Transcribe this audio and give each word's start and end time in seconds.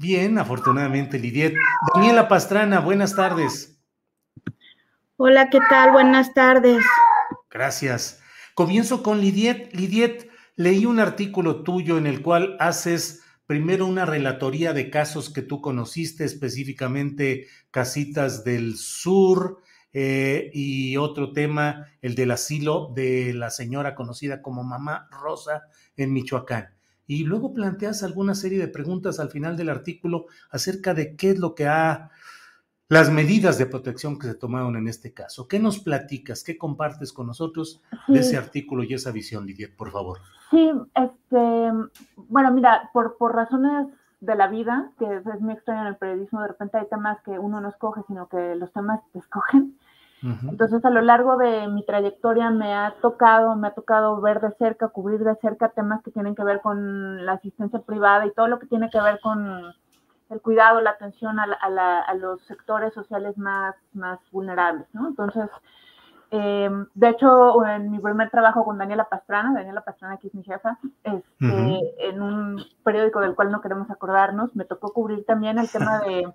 Bien, 0.00 0.38
afortunadamente, 0.38 1.18
Lidiet. 1.18 1.54
Daniela 1.94 2.26
Pastrana, 2.26 2.80
buenas 2.80 3.14
tardes. 3.14 3.82
Hola, 5.18 5.50
¿qué 5.50 5.58
tal? 5.68 5.92
Buenas 5.92 6.32
tardes. 6.32 6.82
Gracias. 7.50 8.22
Comienzo 8.54 9.02
con 9.02 9.20
Lidiet. 9.20 9.74
Lidiet, 9.74 10.30
leí 10.56 10.86
un 10.86 11.00
artículo 11.00 11.64
tuyo 11.64 11.98
en 11.98 12.06
el 12.06 12.22
cual 12.22 12.56
haces 12.60 13.22
primero 13.44 13.84
una 13.84 14.06
relatoría 14.06 14.72
de 14.72 14.88
casos 14.88 15.30
que 15.30 15.42
tú 15.42 15.60
conociste, 15.60 16.24
específicamente 16.24 17.48
Casitas 17.70 18.42
del 18.42 18.78
Sur, 18.78 19.58
eh, 19.92 20.50
y 20.54 20.96
otro 20.96 21.34
tema, 21.34 21.88
el 22.00 22.14
del 22.14 22.30
asilo 22.30 22.90
de 22.94 23.34
la 23.34 23.50
señora 23.50 23.94
conocida 23.94 24.40
como 24.40 24.64
Mamá 24.64 25.08
Rosa 25.10 25.64
en 25.94 26.14
Michoacán 26.14 26.79
y 27.10 27.24
luego 27.24 27.52
planteas 27.52 28.04
alguna 28.04 28.36
serie 28.36 28.60
de 28.60 28.68
preguntas 28.68 29.18
al 29.18 29.30
final 29.30 29.56
del 29.56 29.68
artículo 29.68 30.26
acerca 30.48 30.94
de 30.94 31.16
qué 31.16 31.30
es 31.30 31.40
lo 31.40 31.56
que 31.56 31.66
ha, 31.66 32.10
las 32.88 33.10
medidas 33.10 33.58
de 33.58 33.66
protección 33.66 34.16
que 34.16 34.28
se 34.28 34.36
tomaron 34.36 34.76
en 34.76 34.86
este 34.86 35.12
caso. 35.12 35.48
¿Qué 35.48 35.58
nos 35.58 35.80
platicas, 35.80 36.44
qué 36.44 36.56
compartes 36.56 37.12
con 37.12 37.26
nosotros 37.26 37.82
de 38.06 38.20
ese 38.20 38.36
artículo 38.36 38.84
y 38.84 38.94
esa 38.94 39.10
visión, 39.10 39.44
Lidia, 39.44 39.70
por 39.76 39.90
favor? 39.90 40.18
Sí, 40.52 40.70
este, 40.94 41.72
bueno, 42.28 42.52
mira, 42.52 42.90
por, 42.92 43.16
por 43.16 43.34
razones 43.34 43.88
de 44.20 44.36
la 44.36 44.46
vida, 44.46 44.92
que 44.96 45.16
es 45.16 45.40
muy 45.40 45.54
extraño 45.54 45.80
en 45.80 45.86
el 45.88 45.96
periodismo, 45.96 46.42
de 46.42 46.48
repente 46.48 46.78
hay 46.78 46.86
temas 46.88 47.20
que 47.24 47.32
uno 47.32 47.60
no 47.60 47.70
escoge, 47.70 48.02
sino 48.06 48.28
que 48.28 48.54
los 48.54 48.72
temas 48.72 49.00
te 49.12 49.18
escogen. 49.18 49.76
Entonces, 50.22 50.84
a 50.84 50.90
lo 50.90 51.00
largo 51.00 51.36
de 51.38 51.66
mi 51.68 51.84
trayectoria 51.84 52.50
me 52.50 52.74
ha 52.74 52.94
tocado, 53.00 53.56
me 53.56 53.68
ha 53.68 53.74
tocado 53.74 54.20
ver 54.20 54.40
de 54.40 54.50
cerca, 54.52 54.88
cubrir 54.88 55.20
de 55.20 55.34
cerca 55.36 55.70
temas 55.70 56.02
que 56.02 56.10
tienen 56.10 56.34
que 56.34 56.44
ver 56.44 56.60
con 56.60 57.24
la 57.24 57.32
asistencia 57.32 57.80
privada 57.80 58.26
y 58.26 58.32
todo 58.32 58.46
lo 58.46 58.58
que 58.58 58.66
tiene 58.66 58.90
que 58.90 59.00
ver 59.00 59.18
con 59.20 59.72
el 60.28 60.40
cuidado, 60.42 60.80
la 60.80 60.90
atención 60.90 61.38
a, 61.40 62.14
los 62.14 62.40
sectores 62.42 62.92
sociales 62.92 63.36
más, 63.38 63.74
más 63.92 64.20
vulnerables, 64.30 64.86
¿no? 64.92 65.08
Entonces, 65.08 65.48
em, 66.30 66.86
de 66.94 67.08
hecho, 67.08 67.64
en 67.66 67.90
mi 67.90 67.98
primer 67.98 68.30
trabajo 68.30 68.64
con 68.64 68.78
Daniela 68.78 69.08
Pastrana, 69.08 69.52
Daniela 69.54 69.80
Pastrana, 69.80 70.18
que 70.18 70.28
es 70.28 70.34
mi 70.34 70.44
jefa, 70.44 70.78
este, 71.02 72.08
en 72.08 72.22
un 72.22 72.62
periódico 72.84 73.20
del 73.20 73.34
cual 73.34 73.50
no 73.50 73.60
queremos 73.60 73.90
acordarnos, 73.90 74.54
me 74.54 74.66
tocó 74.66 74.92
cubrir 74.92 75.24
también 75.24 75.58
el 75.58 75.70
tema 75.70 76.00
de... 76.00 76.32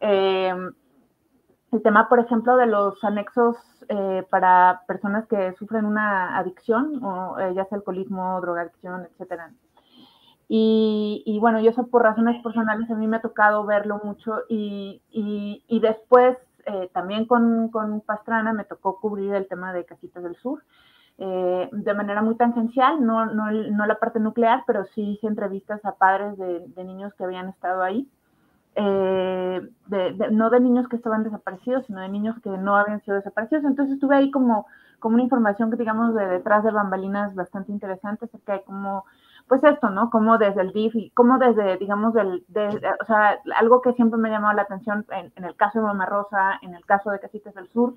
Em, 0.00 0.72
el 1.72 1.82
tema, 1.82 2.08
por 2.08 2.20
ejemplo, 2.20 2.56
de 2.56 2.66
los 2.66 3.02
anexos 3.02 3.56
eh, 3.88 4.24
para 4.30 4.82
personas 4.86 5.26
que 5.26 5.52
sufren 5.54 5.84
una 5.84 6.36
adicción, 6.38 7.02
o 7.04 7.38
eh, 7.38 7.54
ya 7.54 7.64
sea 7.66 7.78
alcoholismo, 7.78 8.40
drogadicción, 8.40 9.04
etcétera. 9.04 9.52
Y, 10.48 11.38
bueno, 11.40 11.60
yo 11.60 11.70
eso 11.70 11.88
por 11.88 12.02
razones 12.02 12.40
personales 12.40 12.88
a 12.88 12.94
mí 12.94 13.08
me 13.08 13.16
ha 13.16 13.20
tocado 13.20 13.64
verlo 13.64 14.00
mucho 14.04 14.42
y, 14.48 15.02
y, 15.10 15.80
después 15.80 16.38
eh, 16.66 16.88
también 16.94 17.26
con, 17.26 17.68
con, 17.68 18.00
Pastrana 18.00 18.52
me 18.52 18.64
tocó 18.64 19.00
cubrir 19.00 19.34
el 19.34 19.48
tema 19.48 19.72
de 19.72 19.84
Casitas 19.84 20.22
del 20.22 20.36
Sur 20.36 20.62
de 21.18 21.94
manera 21.94 22.20
muy 22.20 22.36
tangencial, 22.36 23.04
no, 23.04 23.24
no, 23.24 23.50
no, 23.50 23.86
la 23.86 23.98
parte 23.98 24.20
nuclear, 24.20 24.64
pero 24.66 24.84
sí 24.94 25.12
hice 25.12 25.26
entrevistas 25.26 25.82
a 25.84 25.96
padres 25.96 26.36
de, 26.36 26.68
de 26.68 26.84
niños 26.84 27.14
que 27.14 27.24
habían 27.24 27.48
estado 27.48 27.82
ahí 27.82 28.06
eh, 28.78 29.68
de, 29.86 30.30
no 30.32 30.50
de 30.50 30.60
niños 30.60 30.86
que 30.88 30.96
estaban 30.96 31.24
desaparecidos, 31.24 31.86
sino 31.86 32.00
de 32.00 32.10
niños 32.10 32.36
que 32.42 32.50
no 32.50 32.76
habían 32.76 33.00
sido 33.00 33.16
desaparecidos. 33.16 33.64
Entonces 33.64 33.98
tuve 33.98 34.16
ahí 34.16 34.30
como, 34.30 34.66
como 34.98 35.14
una 35.14 35.22
información 35.24 35.70
que 35.70 35.78
digamos 35.78 36.14
de 36.14 36.26
detrás 36.26 36.62
de 36.62 36.70
bambalinas 36.70 37.34
bastante 37.34 37.72
interesante 37.72 38.26
acerca 38.26 38.52
de 38.52 38.64
cómo, 38.64 39.06
pues 39.48 39.64
esto, 39.64 39.88
¿no? 39.88 40.10
Como 40.10 40.36
desde 40.36 40.60
el 40.60 40.72
DIF 40.72 40.94
y 40.94 41.10
como 41.10 41.38
desde, 41.38 41.78
digamos, 41.78 42.12
del, 42.12 42.44
o 43.00 43.04
sea, 43.06 43.40
algo 43.56 43.80
que 43.80 43.94
siempre 43.94 44.20
me 44.20 44.28
ha 44.28 44.32
llamado 44.32 44.54
la 44.54 44.62
atención 44.62 45.06
en, 45.10 45.32
en, 45.36 45.44
el 45.44 45.56
caso 45.56 45.78
de 45.78 45.86
Mamá 45.86 46.04
Rosa, 46.04 46.58
en 46.60 46.74
el 46.74 46.84
caso 46.84 47.10
de 47.10 47.18
Casitas 47.18 47.54
del 47.54 47.68
Sur, 47.68 47.94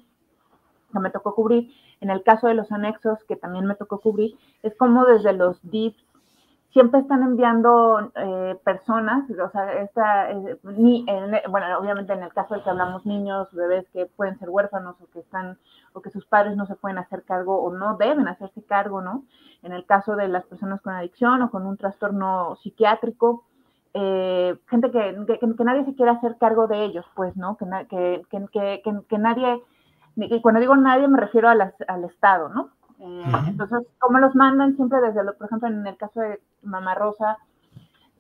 que 0.94 1.00
me 1.00 1.10
tocó 1.10 1.36
cubrir, 1.36 1.72
en 2.00 2.10
el 2.10 2.24
caso 2.24 2.48
de 2.48 2.54
los 2.54 2.72
anexos, 2.72 3.24
que 3.26 3.36
también 3.36 3.66
me 3.66 3.76
tocó 3.76 4.00
cubrir, 4.00 4.38
es 4.64 4.76
como 4.78 5.06
desde 5.06 5.34
los 5.34 5.60
DIFs 5.70 6.09
siempre 6.72 7.00
están 7.00 7.24
enviando 7.24 8.12
eh, 8.16 8.56
personas, 8.64 9.30
o 9.30 9.50
sea, 9.50 9.74
esta, 9.82 10.32
eh, 10.32 10.58
ni, 10.64 11.06
bueno, 11.50 11.66
obviamente 11.80 12.14
en 12.14 12.24
el 12.24 12.32
caso 12.32 12.56
de 12.56 12.62
que 12.62 12.70
hablamos 12.70 13.06
niños, 13.06 13.52
bebés 13.54 13.88
que 13.92 14.06
pueden 14.06 14.38
ser 14.38 14.50
huérfanos 14.50 14.96
o 15.02 15.08
que 15.08 15.20
están, 15.20 15.58
o 15.94 16.02
que 16.02 16.12
sus 16.12 16.26
padres 16.26 16.56
no 16.56 16.68
se 16.68 16.76
pueden 16.76 17.00
hacer 17.00 17.24
cargo 17.24 17.60
o 17.62 17.74
no 17.74 17.98
deben 17.98 18.28
hacerse 18.28 18.64
cargo, 18.64 19.02
¿no? 19.02 19.24
En 19.64 19.74
el 19.74 19.86
caso 19.86 20.16
de 20.16 20.28
las 20.28 20.46
personas 20.46 20.82
con 20.82 20.94
adicción 20.94 21.42
o 21.42 21.50
con 21.50 21.66
un 21.66 21.76
trastorno 21.76 22.56
psiquiátrico, 22.62 23.46
eh, 23.96 24.56
gente 24.68 24.92
que, 24.92 25.40
que, 25.40 25.64
nadie 25.64 25.86
se 25.86 25.96
quiere 25.96 26.12
hacer 26.12 26.38
cargo 26.38 26.68
de 26.68 26.86
ellos, 26.86 27.06
pues, 27.16 27.36
¿no? 27.36 27.58
Que, 27.58 27.66
que, 28.30 28.46
que, 28.52 29.02
que 29.10 29.18
nadie, 29.18 29.64
y 30.16 30.42
cuando 30.42 30.62
digo 30.62 30.76
nadie 30.76 31.08
me 31.08 31.20
refiero 31.20 31.50
al 31.50 32.04
Estado, 32.04 32.50
¿no? 32.50 32.70
Entonces, 33.00 33.88
¿cómo 34.00 34.20
los 34.20 34.36
mandan? 34.36 34.76
Siempre 34.76 35.00
desde, 35.02 35.24
lo, 35.24 35.38
por 35.38 35.48
ejemplo, 35.48 35.70
en 35.70 35.88
el 35.88 35.98
caso 35.98 36.20
de 36.20 36.42
Mamá 36.62 36.96
Rosa, 36.96 37.38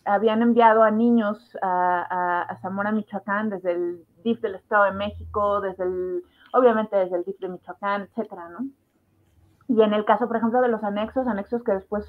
habían 0.06 0.42
enviado 0.42 0.84
a 0.84 0.92
niños 0.92 1.58
a, 1.62 2.58
Zamora, 2.62 2.92
Michoacán, 2.92 3.50
desde 3.50 3.74
el 3.74 4.06
DIF 4.24 4.42
del 4.42 4.56
Estado 4.56 4.86
de 4.86 4.92
México, 4.92 5.62
desde 5.62 5.84
el, 5.84 6.24
obviamente 6.54 6.96
desde 6.96 7.18
el 7.18 7.26
DIF 7.26 7.40
de 7.40 7.50
Michoacán, 7.50 8.04
etcétera, 8.04 8.50
¿no? 8.50 8.68
Y 9.68 9.82
en 9.82 9.94
el 9.94 10.06
caso, 10.06 10.28
por 10.28 10.38
ejemplo, 10.38 10.62
de 10.62 10.70
los 10.70 10.84
anexos, 10.84 11.28
anexos 11.28 11.64
que 11.64 11.74
después 11.74 12.06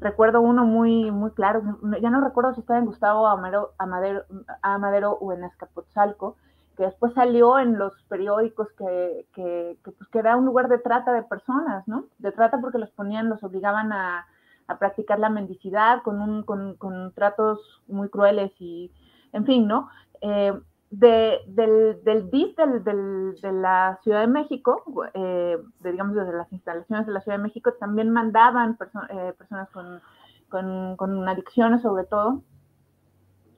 recuerdo 0.00 0.40
uno 0.40 0.64
muy, 0.64 1.10
muy 1.10 1.30
claro, 1.32 1.62
ya 2.00 2.10
no 2.10 2.20
recuerdo 2.20 2.54
si 2.54 2.60
estaba 2.60 2.78
en 2.78 2.86
Gustavo 2.86 3.26
Amadero, 3.26 3.72
Amadero, 3.78 4.24
Amadero 4.62 5.12
o 5.12 5.32
en 5.32 5.44
Azcapotzalco, 5.44 6.36
que 6.76 6.84
después 6.84 7.12
salió 7.14 7.58
en 7.58 7.78
los 7.78 7.92
periódicos 8.04 8.68
que, 8.78 9.26
que, 9.34 9.76
pues, 9.82 9.96
que 10.10 10.18
era 10.18 10.36
un 10.36 10.44
lugar 10.44 10.68
de 10.68 10.78
trata 10.78 11.12
de 11.12 11.22
personas, 11.22 11.86
¿no? 11.86 12.06
De 12.18 12.32
trata 12.32 12.60
porque 12.60 12.78
los 12.78 12.90
ponían, 12.90 13.28
los 13.28 13.42
obligaban 13.42 13.92
a, 13.92 14.26
a 14.66 14.78
practicar 14.78 15.18
la 15.18 15.28
mendicidad 15.28 16.02
con, 16.02 16.20
un, 16.20 16.42
con, 16.42 16.76
con, 16.76 17.12
tratos 17.12 17.82
muy 17.88 18.08
crueles 18.08 18.52
y, 18.58 18.92
en 19.32 19.44
fin, 19.44 19.66
¿no? 19.66 19.88
Eh, 20.20 20.52
de, 20.90 21.38
del, 21.46 22.02
del 22.04 22.30
DIF 22.30 22.54
de 22.56 23.52
la 23.52 23.98
Ciudad 24.02 24.20
de 24.20 24.26
México, 24.26 24.84
eh, 25.14 25.58
de, 25.80 25.92
digamos 25.92 26.14
desde 26.14 26.34
las 26.34 26.52
instalaciones 26.52 27.06
de 27.06 27.12
la 27.12 27.20
Ciudad 27.22 27.38
de 27.38 27.44
México, 27.44 27.72
también 27.80 28.10
mandaban 28.10 28.76
eh, 29.08 29.32
personas 29.36 29.70
con, 29.70 30.96
con 30.96 31.28
adicciones 31.28 31.80
sobre 31.80 32.04
todo 32.04 32.42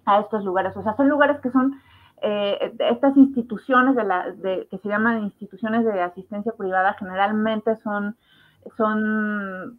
a 0.07 0.21
estos 0.21 0.45
lugares. 0.45 0.77
O 0.77 0.83
sea, 0.83 0.95
son 0.97 1.09
lugares 1.09 1.41
que 1.41 1.51
son 1.51 1.81
eh, 2.23 2.75
estas 2.79 3.17
instituciones 3.17 3.97
de 3.97 4.05
la, 4.05 4.31
de, 4.31 4.67
que 4.71 4.79
se 4.79 4.89
llaman 4.89 5.23
instituciones 5.25 5.85
de 5.85 6.01
asistencia 6.01 6.53
privada 6.53 6.95
generalmente 6.99 7.77
son 7.77 8.17
son, 8.77 9.79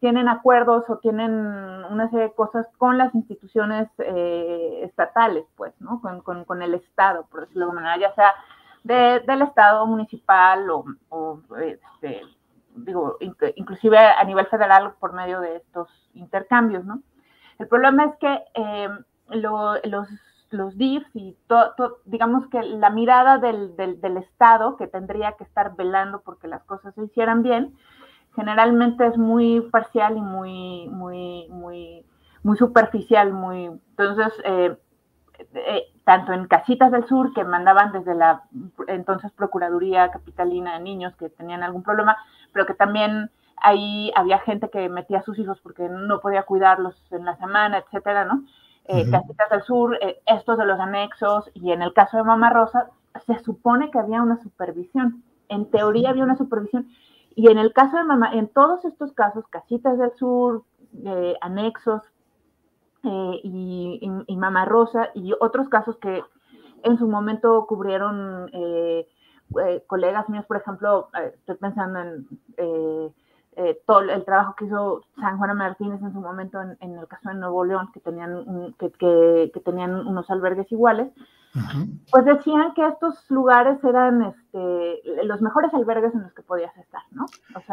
tienen 0.00 0.28
acuerdos 0.28 0.84
o 0.88 0.98
tienen 0.98 1.30
una 1.30 2.08
serie 2.10 2.26
de 2.26 2.34
cosas 2.34 2.66
con 2.76 2.98
las 2.98 3.14
instituciones 3.14 3.88
eh, 3.98 4.80
estatales, 4.84 5.44
pues, 5.56 5.72
¿no? 5.80 6.00
Con, 6.00 6.62
el 6.62 6.74
Estado, 6.74 7.26
por 7.30 7.42
decirlo 7.42 7.68
de 7.68 7.72
manera, 7.72 7.98
ya 7.98 8.14
sea 8.14 8.34
del 8.84 9.42
Estado 9.42 9.86
municipal 9.86 10.68
o, 10.70 11.42
este, 11.60 12.22
digo, 12.76 13.16
inclusive 13.56 13.98
a 13.98 14.22
nivel 14.24 14.46
federal 14.46 14.94
por 14.98 15.12
medio 15.12 15.40
de 15.40 15.56
estos 15.56 15.88
intercambios, 16.14 16.84
¿no? 16.84 17.02
El 17.58 17.66
problema 17.66 18.04
es 18.04 18.16
que 18.16 18.44
eh, 18.54 18.88
los 19.30 20.08
los 20.50 20.76
DIFs 20.76 21.08
y 21.14 21.36
todo, 21.46 21.98
digamos 22.04 22.46
que 22.48 22.62
la 22.62 22.90
mirada 22.90 23.38
del, 23.38 23.76
del, 23.76 24.16
Estado 24.16 24.76
que 24.76 24.86
tendría 24.86 25.32
que 25.32 25.44
estar 25.44 25.76
velando 25.76 26.20
porque 26.22 26.48
las 26.48 26.64
cosas 26.64 26.94
se 26.94 27.04
hicieran 27.04 27.42
bien, 27.42 27.74
generalmente 28.34 29.06
es 29.06 29.18
muy 29.18 29.60
parcial 29.70 30.16
y 30.16 30.20
muy, 30.20 30.88
muy, 30.88 31.48
muy, 31.50 32.04
muy 32.42 32.56
superficial, 32.56 33.32
muy, 33.32 33.66
entonces, 33.66 34.32
eh, 34.44 34.76
eh, 35.54 35.82
tanto 36.04 36.32
en 36.32 36.46
Casitas 36.46 36.90
del 36.90 37.06
Sur, 37.06 37.32
que 37.34 37.44
mandaban 37.44 37.92
desde 37.92 38.14
la 38.14 38.44
entonces 38.86 39.30
Procuraduría 39.32 40.10
Capitalina 40.10 40.74
de 40.74 40.80
Niños 40.80 41.14
que 41.16 41.28
tenían 41.28 41.62
algún 41.62 41.82
problema, 41.82 42.16
pero 42.52 42.66
que 42.66 42.74
también 42.74 43.30
ahí 43.62 44.12
había 44.16 44.38
gente 44.38 44.70
que 44.70 44.88
metía 44.88 45.18
a 45.18 45.22
sus 45.22 45.38
hijos 45.38 45.60
porque 45.60 45.88
no 45.88 46.20
podía 46.20 46.44
cuidarlos 46.44 46.96
en 47.10 47.24
la 47.24 47.36
semana, 47.36 47.78
etcétera, 47.78 48.24
¿no? 48.24 48.44
Eh, 48.88 49.10
Casitas 49.10 49.50
del 49.50 49.62
Sur, 49.62 49.98
eh, 50.00 50.20
estos 50.26 50.56
de 50.56 50.64
los 50.64 50.80
anexos, 50.80 51.50
y 51.52 51.72
en 51.72 51.82
el 51.82 51.92
caso 51.92 52.16
de 52.16 52.24
Mamá 52.24 52.48
Rosa, 52.50 52.90
se 53.26 53.38
supone 53.40 53.90
que 53.90 53.98
había 53.98 54.22
una 54.22 54.40
supervisión. 54.42 55.22
En 55.48 55.70
teoría 55.70 56.10
había 56.10 56.24
una 56.24 56.36
supervisión. 56.36 56.88
Y 57.34 57.50
en 57.50 57.58
el 57.58 57.74
caso 57.74 57.98
de 57.98 58.04
Mamá, 58.04 58.32
en 58.32 58.48
todos 58.48 58.84
estos 58.86 59.12
casos, 59.12 59.46
Casitas 59.48 59.98
del 59.98 60.12
Sur, 60.16 60.64
eh, 61.04 61.36
anexos 61.42 62.02
eh, 63.04 63.40
y, 63.42 64.00
y, 64.26 64.36
Mamá 64.36 64.64
Rosa, 64.64 65.10
y 65.14 65.34
otros 65.38 65.68
casos 65.68 65.96
que 65.98 66.22
en 66.82 66.98
su 66.98 67.06
momento 67.06 67.66
cubrieron 67.66 68.50
colegas 69.86 70.28
míos, 70.28 70.44
por 70.46 70.56
ejemplo, 70.56 71.08
estoy 71.36 71.56
pensando 71.56 72.00
en 72.00 73.14
eh, 73.60 73.76
todo 73.86 74.02
el 74.02 74.24
trabajo 74.24 74.54
que 74.54 74.66
hizo 74.66 75.02
San 75.16 75.36
Juan 75.36 75.56
Martínez 75.56 76.00
en 76.00 76.12
su 76.12 76.20
momento 76.20 76.60
en, 76.62 76.96
el 76.96 77.08
caso 77.08 77.28
de 77.28 77.34
Nuevo 77.34 77.64
León, 77.64 77.90
que 77.92 77.98
tenían, 77.98 78.72
que, 78.78 79.50
tenían 79.64 80.06
unos 80.06 80.30
albergues 80.30 80.70
iguales, 80.70 81.08
pues 82.10 82.24
decían 82.24 82.74
que 82.74 82.86
estos 82.86 83.30
lugares 83.30 83.82
eran 83.82 84.22
este, 84.22 85.24
los 85.24 85.40
mejores 85.40 85.72
albergues 85.74 86.14
en 86.14 86.22
los 86.22 86.32
que 86.32 86.42
podías 86.42 86.76
estar, 86.76 87.02
¿no? 87.10 87.26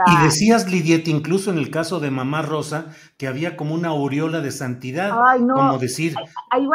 y 0.08 0.24
decías, 0.24 0.72
Lidiet, 0.72 1.08
incluso 1.08 1.52
en 1.52 1.58
el 1.58 1.70
caso 1.70 2.00
de 2.00 2.10
Mamá 2.12 2.42
Rosa, 2.42 2.88
que 3.18 3.28
había 3.28 3.58
como 3.58 3.76
una 3.76 3.90
aureola 3.90 4.42
de 4.42 4.52
santidad, 4.52 5.12
como 5.38 5.78
decir, 5.78 6.16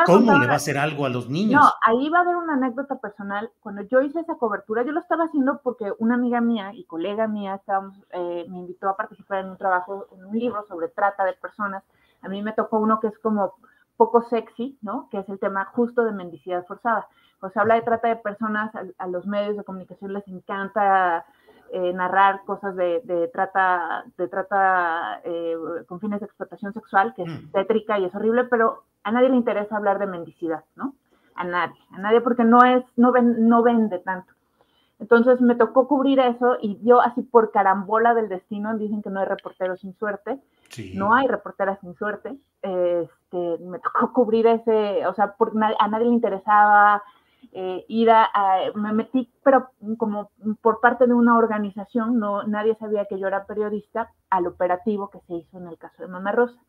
¿cómo 0.06 0.38
le 0.38 0.46
va 0.46 0.52
a 0.52 0.56
hacer 0.56 0.78
algo 0.78 1.06
a 1.06 1.08
los 1.08 1.28
niños? 1.28 1.62
No, 1.62 1.70
ahí 1.84 2.08
va 2.10 2.18
a 2.18 2.22
haber 2.22 2.36
una 2.36 2.54
anécdota 2.54 2.98
personal. 2.98 3.50
Cuando 3.60 3.82
yo 3.82 4.00
hice 4.00 4.20
esa 4.20 4.34
cobertura, 4.34 4.84
yo 4.84 4.92
lo 4.92 5.00
estaba 5.00 5.24
haciendo 5.24 5.60
porque 5.62 5.92
una 5.98 6.14
amiga 6.14 6.40
mía 6.40 6.72
y 6.74 6.84
colega 6.84 7.26
mía 7.26 7.56
estábamos, 7.56 7.96
eh, 8.12 8.46
me 8.48 8.58
invitó 8.58 8.88
a 8.88 8.96
participar 8.96 9.40
en 9.40 9.50
un 9.50 9.56
trabajo, 9.56 10.06
en 10.12 10.24
un 10.24 10.38
libro 10.38 10.64
sobre 10.68 10.88
trata 10.88 11.24
de 11.24 11.32
personas. 11.34 11.82
A 12.22 12.28
mí 12.28 12.42
me 12.42 12.52
tocó 12.52 12.78
uno 12.78 13.00
que 13.00 13.08
es 13.08 13.18
como 13.18 13.54
poco 14.00 14.22
sexy, 14.30 14.78
¿no? 14.80 15.08
Que 15.10 15.18
es 15.18 15.28
el 15.28 15.38
tema 15.38 15.66
justo 15.74 16.04
de 16.04 16.12
mendicidad 16.12 16.64
forzada. 16.64 17.06
Pues 17.38 17.54
habla 17.54 17.74
de 17.74 17.82
trata 17.82 18.08
de 18.08 18.16
personas, 18.16 18.72
a, 18.96 19.06
los 19.08 19.26
medios 19.26 19.58
de 19.58 19.64
comunicación 19.64 20.14
les 20.14 20.26
encanta 20.26 21.26
eh, 21.70 21.92
narrar 21.92 22.40
cosas 22.46 22.74
de, 22.76 23.30
trata, 23.30 24.04
de 24.16 24.26
trata 24.26 25.20
eh, 25.22 25.54
con 25.86 26.00
fines 26.00 26.20
de 26.20 26.26
explotación 26.26 26.72
sexual, 26.72 27.12
que 27.14 27.24
es 27.24 27.28
mm. 27.28 27.50
tétrica 27.52 27.98
y 27.98 28.06
es 28.06 28.14
horrible, 28.14 28.44
pero 28.44 28.84
a 29.04 29.12
nadie 29.12 29.28
le 29.28 29.36
interesa 29.36 29.76
hablar 29.76 29.98
de 29.98 30.06
mendicidad, 30.06 30.64
¿no? 30.76 30.94
A 31.34 31.44
nadie, 31.44 31.78
a 31.90 31.98
nadie 31.98 32.22
porque 32.22 32.44
no 32.44 32.64
es, 32.64 32.82
no, 32.96 33.12
no 33.12 33.62
vende 33.62 33.98
tanto. 33.98 34.32
Entonces 34.98 35.42
me 35.42 35.56
tocó 35.56 35.88
cubrir 35.88 36.20
eso 36.20 36.56
y 36.62 36.80
yo 36.82 37.02
así 37.02 37.20
por 37.20 37.52
carambola 37.52 38.14
del 38.14 38.30
destino, 38.30 38.74
dicen 38.78 39.02
que 39.02 39.10
no 39.10 39.20
hay 39.20 39.26
reporteros 39.26 39.80
sin 39.80 39.94
suerte, 39.98 40.40
no 40.94 41.14
hay 41.14 41.26
reporteras 41.26 41.78
sin 41.80 41.94
suerte, 41.94 42.36
este, 42.62 43.58
me 43.64 43.78
tocó 43.78 44.12
cubrir 44.14 44.46
ese, 44.46 45.06
o 45.06 45.14
sea, 45.14 45.34
a 45.78 45.88
nadie 45.88 46.06
le 46.06 46.12
interesaba 46.12 47.02
eh, 47.52 47.84
ir 47.88 48.10
a, 48.10 48.28
me 48.74 48.92
metí, 48.92 49.30
pero 49.42 49.70
como 49.96 50.30
por 50.60 50.80
parte 50.80 51.06
de 51.06 51.14
una 51.14 51.36
organización, 51.36 52.18
no, 52.18 52.44
nadie 52.44 52.76
sabía 52.76 53.06
que 53.06 53.18
yo 53.18 53.26
era 53.26 53.46
periodista, 53.46 54.12
al 54.28 54.46
operativo 54.46 55.10
que 55.10 55.20
se 55.26 55.34
hizo 55.34 55.58
en 55.58 55.66
el 55.66 55.78
caso 55.78 56.02
de 56.02 56.08
Mamá 56.08 56.32
Rosa. 56.32 56.60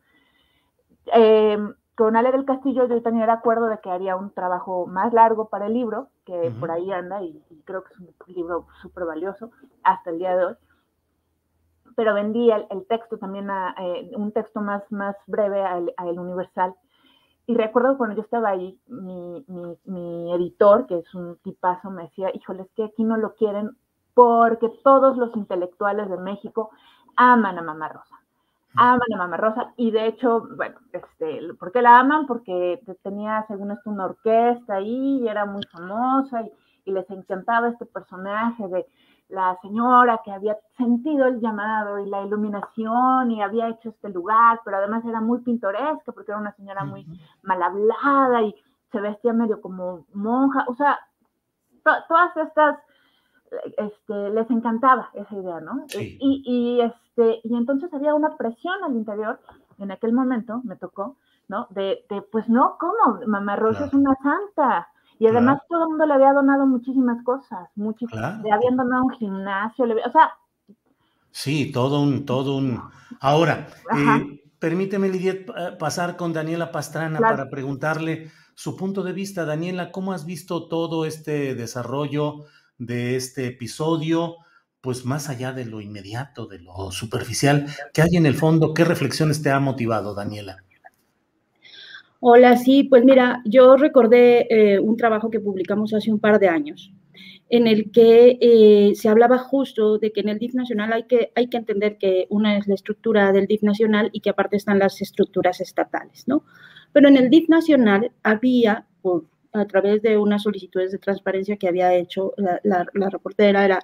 Eh, 1.14 1.58
con 1.94 2.16
Ale 2.16 2.32
del 2.32 2.44
Castillo 2.44 2.86
yo 2.86 3.02
tenía 3.02 3.24
el 3.24 3.30
acuerdo 3.30 3.66
de 3.66 3.78
que 3.78 3.90
haría 3.90 4.16
un 4.16 4.30
trabajo 4.30 4.86
más 4.86 5.12
largo 5.12 5.48
para 5.48 5.66
el 5.66 5.74
libro, 5.74 6.08
que 6.24 6.52
por 6.58 6.70
ahí 6.70 6.90
anda 6.90 7.22
y, 7.22 7.42
creo 7.64 7.84
que 7.84 7.92
es 7.92 8.00
un 8.00 8.34
libro 8.34 8.66
súper 8.80 9.04
valioso 9.04 9.50
hasta 9.82 10.10
el 10.10 10.18
día 10.18 10.36
de 10.36 10.44
hoy. 10.46 10.54
Pero 11.96 12.14
vendí 12.14 12.50
el, 12.50 12.86
texto 12.88 13.18
también, 13.18 13.50
a, 13.50 13.74
eh, 13.78 14.10
un 14.16 14.32
texto 14.32 14.60
más, 14.60 14.82
más 14.90 15.16
breve 15.26 15.62
a 15.62 15.78
El 15.78 16.18
Universal. 16.18 16.74
Y 17.46 17.54
recuerdo 17.54 17.98
cuando 17.98 18.16
yo 18.16 18.22
estaba 18.22 18.50
ahí, 18.50 18.78
mi, 18.86 19.44
mi, 19.48 19.76
mi 19.84 20.32
editor, 20.34 20.86
que 20.86 20.98
es 20.98 21.14
un 21.14 21.36
tipazo, 21.38 21.90
me 21.90 22.04
decía, 22.04 22.30
híjole, 22.34 22.62
es 22.62 22.70
que 22.76 22.84
aquí 22.84 23.04
no 23.04 23.16
lo 23.16 23.34
quieren 23.34 23.76
porque 24.14 24.68
todos 24.84 25.16
los 25.16 25.34
intelectuales 25.36 26.08
de 26.08 26.18
México 26.18 26.70
aman 27.16 27.58
a 27.58 27.62
Mamá 27.62 27.88
Rosa 27.88 28.22
aman 28.74 29.12
a 29.14 29.18
Mamá 29.18 29.36
Rosa 29.36 29.72
y 29.76 29.90
de 29.90 30.06
hecho, 30.06 30.46
bueno, 30.56 30.76
este, 30.92 31.54
¿por 31.58 31.72
qué 31.72 31.82
la 31.82 31.98
aman? 32.00 32.26
Porque 32.26 32.80
tenía, 33.02 33.44
según 33.48 33.70
esto, 33.70 33.90
una 33.90 34.06
orquesta 34.06 34.76
ahí 34.76 35.20
y 35.22 35.28
era 35.28 35.44
muy 35.44 35.62
famosa 35.70 36.42
y, 36.42 36.50
les 36.84 37.08
encantaba 37.10 37.68
este 37.68 37.86
personaje 37.86 38.66
de 38.66 38.84
la 39.32 39.58
señora 39.62 40.20
que 40.22 40.30
había 40.30 40.58
sentido 40.76 41.26
el 41.26 41.40
llamado 41.40 41.98
y 41.98 42.06
la 42.06 42.22
iluminación 42.22 43.30
y 43.30 43.42
había 43.42 43.68
hecho 43.68 43.88
este 43.88 44.10
lugar, 44.10 44.60
pero 44.62 44.76
además 44.76 45.04
era 45.06 45.22
muy 45.22 45.40
pintoresca 45.40 46.12
porque 46.12 46.32
era 46.32 46.40
una 46.40 46.54
señora 46.54 46.84
muy 46.84 47.06
mal 47.42 47.62
hablada 47.62 48.42
y 48.42 48.54
se 48.90 49.00
vestía 49.00 49.32
medio 49.32 49.62
como 49.62 50.04
monja, 50.12 50.66
o 50.68 50.74
sea, 50.74 50.98
todas 51.82 52.36
estas 52.36 52.78
este, 53.78 54.30
les 54.30 54.50
encantaba 54.50 55.08
esa 55.14 55.34
idea, 55.34 55.60
¿no? 55.60 55.86
Y, 55.98 56.42
y, 56.44 56.80
este, 56.82 57.40
y 57.42 57.56
entonces 57.56 57.92
había 57.94 58.14
una 58.14 58.36
presión 58.36 58.84
al 58.84 58.94
interior, 58.94 59.40
en 59.78 59.90
aquel 59.92 60.12
momento 60.12 60.60
me 60.64 60.76
tocó, 60.76 61.16
¿no? 61.48 61.68
De, 61.70 62.04
de 62.10 62.20
pues 62.20 62.48
no, 62.50 62.76
¿cómo? 62.78 63.18
Mamá 63.26 63.56
Rosa 63.56 63.86
es 63.86 63.94
una 63.94 64.14
santa. 64.22 64.88
Y 65.22 65.26
además 65.28 65.60
todo 65.68 65.84
el 65.84 65.90
mundo 65.90 66.04
le 66.04 66.14
había 66.14 66.32
donado 66.32 66.66
muchísimas 66.66 67.22
cosas, 67.22 67.68
muchísimas, 67.76 68.42
le 68.42 68.50
habían 68.50 68.76
donado 68.76 69.04
un 69.04 69.10
gimnasio, 69.10 69.86
le, 69.86 69.94
o 70.04 70.10
sea... 70.10 70.32
Sí, 71.30 71.70
todo 71.70 72.00
un, 72.00 72.26
todo 72.26 72.56
un... 72.56 72.82
Ahora, 73.20 73.68
eh, 73.96 74.42
permíteme, 74.58 75.08
Lidia, 75.08 75.36
pasar 75.78 76.16
con 76.16 76.32
Daniela 76.32 76.72
Pastrana 76.72 77.20
para 77.20 77.48
preguntarle 77.48 78.32
su 78.56 78.76
punto 78.76 79.04
de 79.04 79.12
vista. 79.12 79.44
Daniela, 79.44 79.92
¿cómo 79.92 80.12
has 80.12 80.26
visto 80.26 80.66
todo 80.66 81.04
este 81.06 81.54
desarrollo 81.54 82.46
de 82.78 83.14
este 83.14 83.46
episodio, 83.46 84.38
pues 84.80 85.04
más 85.04 85.28
allá 85.28 85.52
de 85.52 85.66
lo 85.66 85.80
inmediato, 85.80 86.48
de 86.48 86.58
lo 86.58 86.90
superficial, 86.90 87.68
¿qué 87.94 88.02
hay 88.02 88.16
en 88.16 88.26
el 88.26 88.34
fondo? 88.34 88.74
¿Qué 88.74 88.84
reflexiones 88.84 89.40
te 89.40 89.52
ha 89.52 89.60
motivado, 89.60 90.16
Daniela? 90.16 90.64
Hola, 92.24 92.56
sí, 92.56 92.84
pues 92.84 93.04
mira, 93.04 93.42
yo 93.44 93.76
recordé 93.76 94.46
eh, 94.48 94.78
un 94.78 94.96
trabajo 94.96 95.28
que 95.28 95.40
publicamos 95.40 95.92
hace 95.92 96.12
un 96.12 96.20
par 96.20 96.38
de 96.38 96.46
años 96.46 96.92
en 97.48 97.66
el 97.66 97.90
que 97.90 98.38
eh, 98.40 98.92
se 98.94 99.08
hablaba 99.08 99.38
justo 99.38 99.98
de 99.98 100.12
que 100.12 100.20
en 100.20 100.28
el 100.28 100.38
DIF 100.38 100.54
nacional 100.54 100.92
hay 100.92 101.02
que, 101.08 101.32
hay 101.34 101.48
que 101.48 101.56
entender 101.56 101.98
que 101.98 102.28
una 102.30 102.56
es 102.56 102.68
la 102.68 102.76
estructura 102.76 103.32
del 103.32 103.48
DIF 103.48 103.64
nacional 103.64 104.08
y 104.12 104.20
que 104.20 104.30
aparte 104.30 104.56
están 104.56 104.78
las 104.78 105.02
estructuras 105.02 105.60
estatales, 105.60 106.28
¿no? 106.28 106.44
Pero 106.92 107.08
en 107.08 107.16
el 107.16 107.28
DIF 107.28 107.48
nacional 107.48 108.12
había, 108.22 108.86
a 109.52 109.64
través 109.66 110.00
de 110.02 110.16
unas 110.16 110.44
solicitudes 110.44 110.92
de 110.92 110.98
transparencia 110.98 111.56
que 111.56 111.66
había 111.66 111.92
hecho 111.92 112.34
la, 112.36 112.86
reportera, 113.10 113.64
era 113.64 113.80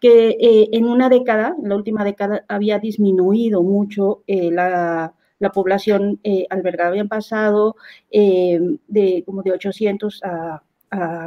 que 0.00 0.30
eh, 0.30 0.70
en 0.72 0.86
una 0.86 1.10
década, 1.10 1.54
la 1.62 1.76
última 1.76 2.04
década, 2.04 2.46
había 2.48 2.78
disminuido 2.78 3.62
mucho 3.62 4.22
eh, 4.26 4.50
la, 5.42 5.50
población 5.50 6.20
eh, 6.24 6.46
albergada. 6.50 6.90
Habían 6.90 7.08
pasado 7.08 7.76
de 8.10 9.22
como 9.26 9.42
de 9.42 9.52
800 9.52 10.22
a, 10.24 10.62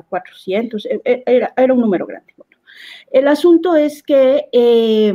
400, 0.10 0.86
e, 0.86 1.02
e, 1.04 1.24
era, 1.26 1.52
era, 1.58 1.74
un 1.74 1.82
número 1.82 2.06
grande. 2.06 2.36
el 3.12 3.28
asunto 3.28 3.76
es 3.76 4.04
que 4.04 4.48
e, 4.52 5.14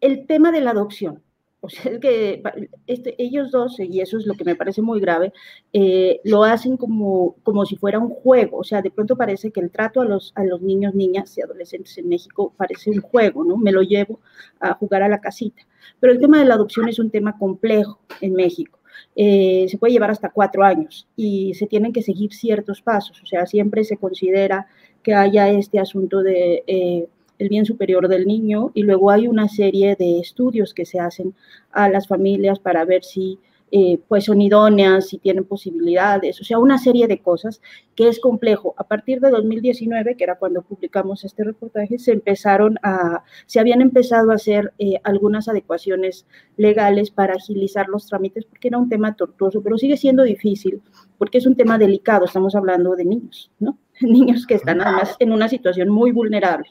el 0.00 0.26
tema 0.26 0.50
de 0.50 0.60
la 0.60 0.72
adopción 0.72 1.22
O 1.62 1.68
sea, 1.68 1.92
es 1.92 1.98
que 1.98 2.42
este, 2.86 3.14
ellos 3.22 3.50
dos, 3.50 3.78
y 3.78 4.00
eso 4.00 4.16
es 4.16 4.26
lo 4.26 4.34
que 4.34 4.44
me 4.44 4.56
parece 4.56 4.80
muy 4.80 4.98
grave, 4.98 5.32
eh, 5.72 6.20
lo 6.24 6.44
hacen 6.44 6.76
como, 6.78 7.36
como 7.42 7.66
si 7.66 7.76
fuera 7.76 7.98
un 7.98 8.08
juego. 8.08 8.58
O 8.58 8.64
sea, 8.64 8.80
de 8.80 8.90
pronto 8.90 9.16
parece 9.16 9.50
que 9.50 9.60
el 9.60 9.70
trato 9.70 10.00
a 10.00 10.06
los, 10.06 10.32
a 10.36 10.44
los 10.44 10.62
niños, 10.62 10.94
niñas 10.94 11.36
y 11.36 11.42
adolescentes 11.42 11.98
en 11.98 12.08
México 12.08 12.54
parece 12.56 12.90
un 12.90 13.00
juego, 13.00 13.44
¿no? 13.44 13.56
Me 13.58 13.72
lo 13.72 13.82
llevo 13.82 14.20
a 14.58 14.74
jugar 14.74 15.02
a 15.02 15.08
la 15.08 15.20
casita. 15.20 15.62
Pero 16.00 16.12
el 16.12 16.18
tema 16.18 16.38
de 16.38 16.46
la 16.46 16.54
adopción 16.54 16.88
es 16.88 16.98
un 16.98 17.10
tema 17.10 17.36
complejo 17.38 18.00
en 18.22 18.32
México. 18.32 18.78
Eh, 19.14 19.66
se 19.68 19.78
puede 19.78 19.92
llevar 19.92 20.10
hasta 20.10 20.30
cuatro 20.30 20.64
años 20.64 21.06
y 21.16 21.54
se 21.54 21.66
tienen 21.66 21.92
que 21.92 22.02
seguir 22.02 22.32
ciertos 22.32 22.80
pasos. 22.80 23.20
O 23.22 23.26
sea, 23.26 23.46
siempre 23.46 23.84
se 23.84 23.96
considera 23.98 24.66
que 25.02 25.14
haya 25.14 25.50
este 25.50 25.78
asunto 25.78 26.22
de... 26.22 26.64
Eh, 26.66 27.08
el 27.40 27.48
bien 27.48 27.64
superior 27.64 28.08
del 28.08 28.26
niño 28.26 28.70
y 28.74 28.82
luego 28.82 29.10
hay 29.10 29.28
una 29.28 29.48
serie 29.48 29.96
de 29.96 30.20
estudios 30.20 30.74
que 30.74 30.86
se 30.86 31.00
hacen 31.00 31.34
a 31.72 31.88
las 31.88 32.06
familias 32.06 32.58
para 32.58 32.84
ver 32.84 33.04
si 33.04 33.38
eh, 33.72 34.00
pues 34.08 34.24
son 34.24 34.40
idóneas, 34.40 35.08
si 35.08 35.18
tienen 35.18 35.44
posibilidades, 35.44 36.40
o 36.40 36.44
sea, 36.44 36.58
una 36.58 36.76
serie 36.76 37.06
de 37.06 37.20
cosas 37.20 37.60
que 37.94 38.08
es 38.08 38.18
complejo. 38.18 38.74
A 38.76 38.82
partir 38.82 39.20
de 39.20 39.30
2019, 39.30 40.16
que 40.16 40.24
era 40.24 40.34
cuando 40.38 40.62
publicamos 40.62 41.24
este 41.24 41.44
reportaje, 41.44 42.00
se 42.00 42.10
empezaron 42.10 42.78
a, 42.82 43.22
se 43.46 43.60
habían 43.60 43.80
empezado 43.80 44.32
a 44.32 44.34
hacer 44.34 44.72
eh, 44.80 44.94
algunas 45.04 45.46
adecuaciones 45.46 46.26
legales 46.56 47.12
para 47.12 47.34
agilizar 47.34 47.88
los 47.88 48.08
trámites, 48.08 48.44
porque 48.44 48.68
era 48.68 48.78
un 48.78 48.88
tema 48.88 49.14
tortuoso, 49.14 49.62
pero 49.62 49.78
sigue 49.78 49.96
siendo 49.96 50.24
difícil, 50.24 50.82
porque 51.16 51.38
es 51.38 51.46
un 51.46 51.54
tema 51.54 51.78
delicado, 51.78 52.24
estamos 52.24 52.56
hablando 52.56 52.96
de 52.96 53.04
niños, 53.04 53.52
¿no? 53.60 53.78
Niños 54.00 54.46
que 54.48 54.54
están 54.54 54.80
además 54.80 55.14
en 55.20 55.30
una 55.30 55.48
situación 55.48 55.90
muy 55.90 56.10
vulnerable. 56.10 56.66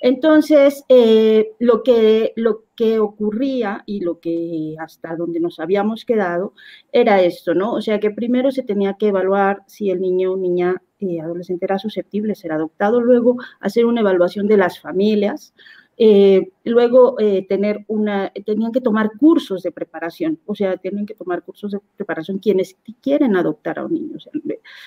Entonces, 0.00 0.84
eh, 0.88 1.52
lo, 1.58 1.82
que, 1.82 2.32
lo 2.34 2.64
que 2.74 2.98
ocurría 2.98 3.82
y 3.84 4.00
lo 4.00 4.18
que 4.18 4.74
hasta 4.78 5.14
donde 5.14 5.40
nos 5.40 5.60
habíamos 5.60 6.06
quedado 6.06 6.54
era 6.90 7.20
esto, 7.20 7.54
¿no? 7.54 7.74
O 7.74 7.82
sea, 7.82 8.00
que 8.00 8.10
primero 8.10 8.50
se 8.50 8.62
tenía 8.62 8.94
que 8.94 9.08
evaluar 9.08 9.62
si 9.66 9.90
el 9.90 10.00
niño 10.00 10.32
o 10.32 10.36
niña 10.38 10.82
eh, 11.00 11.20
adolescente 11.20 11.66
era 11.66 11.78
susceptible 11.78 12.30
de 12.30 12.34
ser 12.34 12.52
adoptado, 12.52 13.02
luego 13.02 13.36
hacer 13.60 13.84
una 13.84 14.00
evaluación 14.00 14.46
de 14.46 14.56
las 14.56 14.80
familias, 14.80 15.52
eh, 15.98 16.50
luego 16.64 17.16
tener 17.46 17.84
una, 17.88 18.32
tenían 18.46 18.72
que 18.72 18.80
tomar 18.80 19.10
cursos 19.18 19.62
de 19.62 19.70
preparación, 19.70 20.38
o 20.46 20.54
sea, 20.54 20.78
tienen 20.78 21.04
que 21.04 21.14
tomar 21.14 21.42
cursos 21.42 21.72
de 21.72 21.80
preparación 21.98 22.38
quienes 22.38 22.74
quieren 23.02 23.36
adoptar 23.36 23.78
a 23.78 23.84
un 23.84 23.92
niño, 23.92 24.16
o 24.16 24.20
sea, 24.20 24.32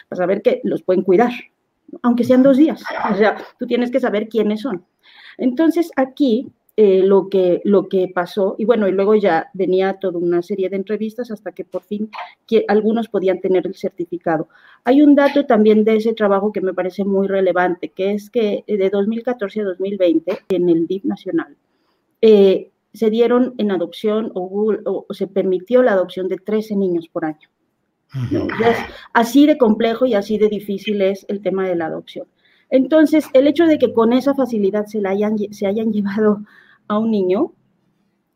para 0.09 0.17
saber 0.17 0.41
que 0.41 0.59
los 0.63 0.81
pueden 0.81 1.03
cuidar, 1.03 1.31
aunque 2.01 2.23
sean 2.23 2.41
dos 2.41 2.57
días, 2.57 2.83
o 3.11 3.15
sea, 3.15 3.37
tú 3.59 3.67
tienes 3.67 3.91
que 3.91 3.99
saber 3.99 4.27
quiénes 4.27 4.61
son. 4.61 4.83
Entonces 5.37 5.91
aquí 5.95 6.51
eh, 6.75 7.03
lo, 7.03 7.29
que, 7.29 7.61
lo 7.65 7.87
que 7.87 8.07
pasó, 8.07 8.55
y 8.57 8.65
bueno, 8.65 8.87
y 8.87 8.91
luego 8.91 9.13
ya 9.13 9.51
venía 9.53 9.93
toda 9.93 10.17
una 10.17 10.41
serie 10.41 10.69
de 10.69 10.75
entrevistas 10.75 11.29
hasta 11.29 11.51
que 11.51 11.63
por 11.63 11.83
fin 11.83 12.09
que 12.47 12.65
algunos 12.67 13.09
podían 13.09 13.41
tener 13.41 13.67
el 13.67 13.75
certificado. 13.75 14.47
Hay 14.83 15.03
un 15.03 15.13
dato 15.13 15.45
también 15.45 15.83
de 15.83 15.97
ese 15.97 16.13
trabajo 16.13 16.51
que 16.51 16.61
me 16.61 16.73
parece 16.73 17.05
muy 17.05 17.27
relevante, 17.27 17.89
que 17.89 18.13
es 18.13 18.31
que 18.31 18.63
de 18.65 18.89
2014 18.89 19.61
a 19.61 19.65
2020 19.65 20.39
en 20.49 20.69
el 20.69 20.87
DIF 20.87 21.05
nacional 21.05 21.55
eh, 22.21 22.71
se 22.93 23.09
dieron 23.09 23.53
en 23.57 23.69
adopción 23.69 24.31
o, 24.33 25.05
se 25.11 25.27
permitió 25.27 25.83
la 25.83 25.91
adopción 25.91 26.27
de 26.27 26.37
13 26.37 26.75
niños 26.75 27.07
por 27.07 27.25
año. 27.25 27.49
así 29.13 29.45
de 29.45 29.57
complejo 29.57 30.05
y 30.05 30.13
así 30.13 30.37
de 30.37 30.47
difícil 30.47 31.01
es 31.01 31.25
el 31.27 31.41
tema 31.41 31.67
de 31.67 31.75
la 31.75 31.87
adopción. 31.87 32.27
Entonces, 32.73 33.27
el 33.33 33.45
hecho 33.45 33.67
de 33.67 33.77
que 33.77 33.93
con 33.93 34.13
esa 34.13 34.33
facilidad 34.33 34.87
se, 34.87 34.99
la 34.99 35.11
hayan, 35.11 35.37
se 35.51 35.67
hayan 35.67 35.93
llevado 35.93 36.41
a 36.87 36.97
un 36.97 37.11
niño, 37.11 37.53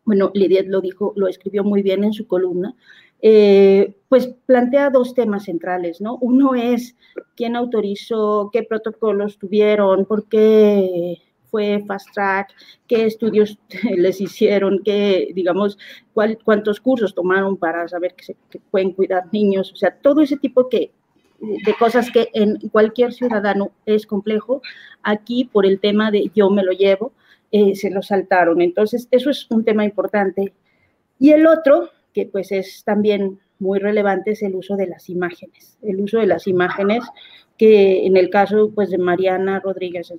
bueno, 0.05 0.29
Lidia 0.35 0.61
lo 0.63 0.79
dijo, 0.79 1.11
lo 1.15 1.27
escribió 1.27 1.63
muy 1.63 1.81
bien 1.81 2.03
en 2.03 2.13
su 2.13 2.27
columna, 2.27 2.75
eh, 3.19 3.95
pues 4.09 4.27
plantea 4.45 4.91
dos 4.91 5.15
temas 5.15 5.45
centrales, 5.45 6.01
¿no? 6.01 6.19
Uno 6.21 6.53
es 6.53 6.95
quién 7.35 7.55
autorizó, 7.55 8.51
qué 8.53 8.61
protocolos 8.61 9.39
tuvieron, 9.39 10.05
por 10.05 10.29
qué 10.29 11.17
fue 11.49 11.83
fast 11.87 12.13
track, 12.13 12.53
qué 12.85 13.07
estudios 13.07 13.57
les 13.97 14.21
hicieron, 14.21 14.81
qué, 14.85 15.29
digamos, 15.33 15.79
cuántos 16.13 16.79
cursos 16.79 17.15
tomaron 17.15 17.57
para 17.57 17.87
saber 17.87 18.13
que, 18.13 18.23
se, 18.23 18.37
pueden 18.69 18.91
cuidar 18.91 19.33
niños, 19.33 19.73
o 19.73 19.75
sea, 19.77 19.97
todo 19.99 20.21
ese 20.21 20.37
tipo 20.37 20.69
que 20.69 20.91
de 21.39 21.73
cosas 21.77 22.11
que 22.11 22.29
en 22.33 22.57
cualquier 22.69 23.13
ciudadano 23.13 23.71
es 23.85 24.05
complejo. 24.05 24.61
Aquí, 25.03 25.45
por 25.45 25.65
el 25.65 25.79
tema 25.79 26.11
de 26.11 26.31
yo 26.33 26.49
me 26.49 26.63
lo 26.63 26.71
llevo, 26.71 27.13
eh, 27.51 27.75
se 27.75 27.89
lo 27.89 28.01
saltaron. 28.01 28.61
Entonces, 28.61 29.07
eso 29.11 29.29
es 29.29 29.49
un 29.49 29.63
tema 29.63 29.85
importante. 29.85 30.53
Y 31.19 31.31
el 31.31 31.47
otro, 31.47 31.89
que 32.13 32.25
pues 32.25 32.51
es 32.51 32.83
también 32.83 33.39
muy 33.59 33.79
relevante, 33.79 34.31
es 34.31 34.43
el 34.43 34.55
uso 34.55 34.75
de 34.75 34.87
las 34.87 35.09
imágenes. 35.09 35.77
El 35.81 36.01
uso 36.01 36.19
de 36.19 36.27
las 36.27 36.47
imágenes 36.47 37.03
que 37.57 38.05
en 38.05 38.17
el 38.17 38.29
caso 38.29 38.71
pues 38.73 38.91
de 38.91 38.97
Mariana 38.97 39.59
Rodríguez, 39.59 40.13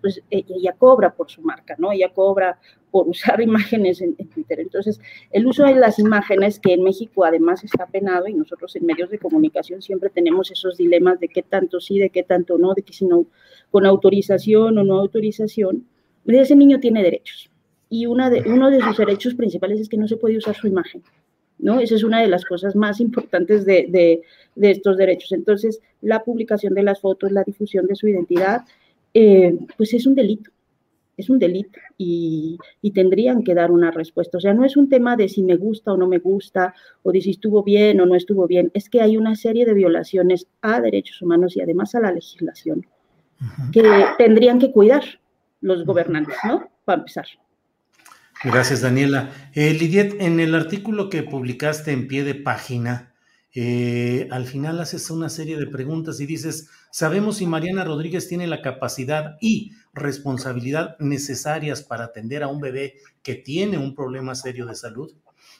pues, 0.00 0.22
e, 0.30 0.44
ella 0.48 0.74
cobra 0.76 1.14
por 1.14 1.30
su 1.30 1.40
marca, 1.40 1.74
¿no? 1.78 1.90
Ella 1.90 2.10
cobra 2.10 2.58
por 2.90 3.08
usar 3.08 3.40
imágenes 3.40 4.02
en, 4.02 4.14
Twitter. 4.14 4.60
Entonces, 4.60 5.00
el 5.30 5.46
uso 5.46 5.64
de 5.64 5.74
las 5.74 5.98
imágenes, 5.98 6.60
que 6.60 6.74
en 6.74 6.82
México 6.82 7.24
además 7.24 7.64
está 7.64 7.86
penado, 7.86 8.28
y 8.28 8.34
nosotros 8.34 8.76
en 8.76 8.84
medios 8.84 9.10
de 9.10 9.18
comunicación 9.18 9.80
siempre 9.80 10.10
tenemos 10.10 10.50
esos 10.50 10.76
dilemas 10.76 11.18
de 11.18 11.28
qué 11.28 11.42
tanto 11.42 11.80
sí, 11.80 11.98
de 11.98 12.10
qué 12.10 12.22
tanto 12.22 12.58
no, 12.58 12.74
de 12.74 12.82
que 12.82 12.92
si 12.92 13.06
no, 13.06 13.26
con 13.70 13.86
autorización 13.86 14.76
o 14.76 14.84
no 14.84 14.98
autorización, 14.98 15.86
ese 16.26 16.56
niño 16.56 16.78
tiene 16.78 17.02
derechos. 17.02 17.50
Y 17.88 18.06
uno 18.06 18.30
de 18.30 18.80
sus 18.80 18.96
derechos 18.96 19.34
principales 19.34 19.80
es 19.80 19.88
que 19.88 19.98
no 19.98 20.08
se 20.08 20.16
puede 20.16 20.38
usar 20.38 20.54
su 20.54 20.66
imagen. 20.66 21.02
¿No? 21.62 21.80
Esa 21.80 21.94
es 21.94 22.02
una 22.02 22.20
de 22.20 22.28
las 22.28 22.44
cosas 22.44 22.76
más 22.76 23.00
importantes 23.00 23.64
de, 23.64 24.20
estos 24.60 24.96
derechos. 24.98 25.32
Entonces, 25.32 25.80
la 26.02 26.22
publicación 26.22 26.74
de 26.74 26.82
las 26.82 27.00
fotos, 27.00 27.32
la 27.32 27.44
difusión 27.44 27.86
de 27.86 27.94
su 27.94 28.08
identidad, 28.08 28.62
eh, 29.14 29.56
pues 29.76 29.94
es 29.94 30.06
un 30.06 30.14
delito, 30.14 30.50
es 31.16 31.30
un 31.30 31.38
delito 31.38 31.78
y, 31.96 32.58
tendrían 32.92 33.42
que 33.42 33.54
dar 33.54 33.70
una 33.70 33.90
respuesta. 33.90 34.38
O 34.38 34.40
sea, 34.40 34.52
no 34.52 34.64
es 34.64 34.76
un 34.76 34.88
tema 34.88 35.16
de 35.16 35.28
si 35.28 35.42
me 35.42 35.56
gusta 35.56 35.92
o 35.92 35.96
no 35.96 36.06
me 36.06 36.18
gusta, 36.18 36.74
o 37.02 37.12
de 37.12 37.22
si 37.22 37.30
estuvo 37.30 37.62
bien 37.62 38.00
o 38.00 38.06
no 38.06 38.16
estuvo 38.16 38.46
bien, 38.46 38.70
es 38.74 38.90
que 38.90 39.00
hay 39.00 39.16
una 39.16 39.36
serie 39.36 39.64
de 39.64 39.72
violaciones 39.72 40.48
a 40.60 40.80
derechos 40.80 41.22
humanos 41.22 41.56
y 41.56 41.62
además 41.62 41.94
a 41.94 42.00
la 42.00 42.12
legislación 42.12 42.86
que 43.72 43.82
tendrían 44.18 44.58
que 44.58 44.70
cuidar 44.70 45.02
los 45.60 45.84
gobernantes, 45.84 46.36
¿no? 46.44 46.68
Para 46.84 46.98
empezar. 47.00 47.26
Gracias, 48.44 48.80
Daniela. 48.80 49.50
Eh, 49.54 49.72
Lidiet, 49.72 50.20
en 50.20 50.40
el 50.40 50.54
artículo 50.54 51.08
que 51.08 51.22
publicaste 51.22 51.92
en 51.92 52.08
pie 52.08 52.24
de 52.24 52.34
página, 52.34 53.14
eh, 53.54 54.26
al 54.32 54.46
final 54.46 54.80
haces 54.80 55.10
una 55.10 55.28
serie 55.28 55.56
de 55.56 55.66
preguntas 55.66 56.20
y 56.20 56.26
dices, 56.26 56.68
¿sabemos 56.90 57.36
si 57.36 57.46
Mariana 57.46 57.84
Rodríguez 57.84 58.28
tiene 58.28 58.46
la 58.48 58.62
capacidad 58.62 59.36
y 59.40 59.72
responsabilidad 59.92 60.96
necesarias 60.98 61.82
para 61.82 62.04
atender 62.06 62.42
a 62.42 62.48
un 62.48 62.60
bebé 62.60 62.94
que 63.22 63.34
tiene 63.36 63.78
un 63.78 63.94
problema 63.94 64.34
serio 64.34 64.66
de 64.66 64.74
salud? 64.74 65.12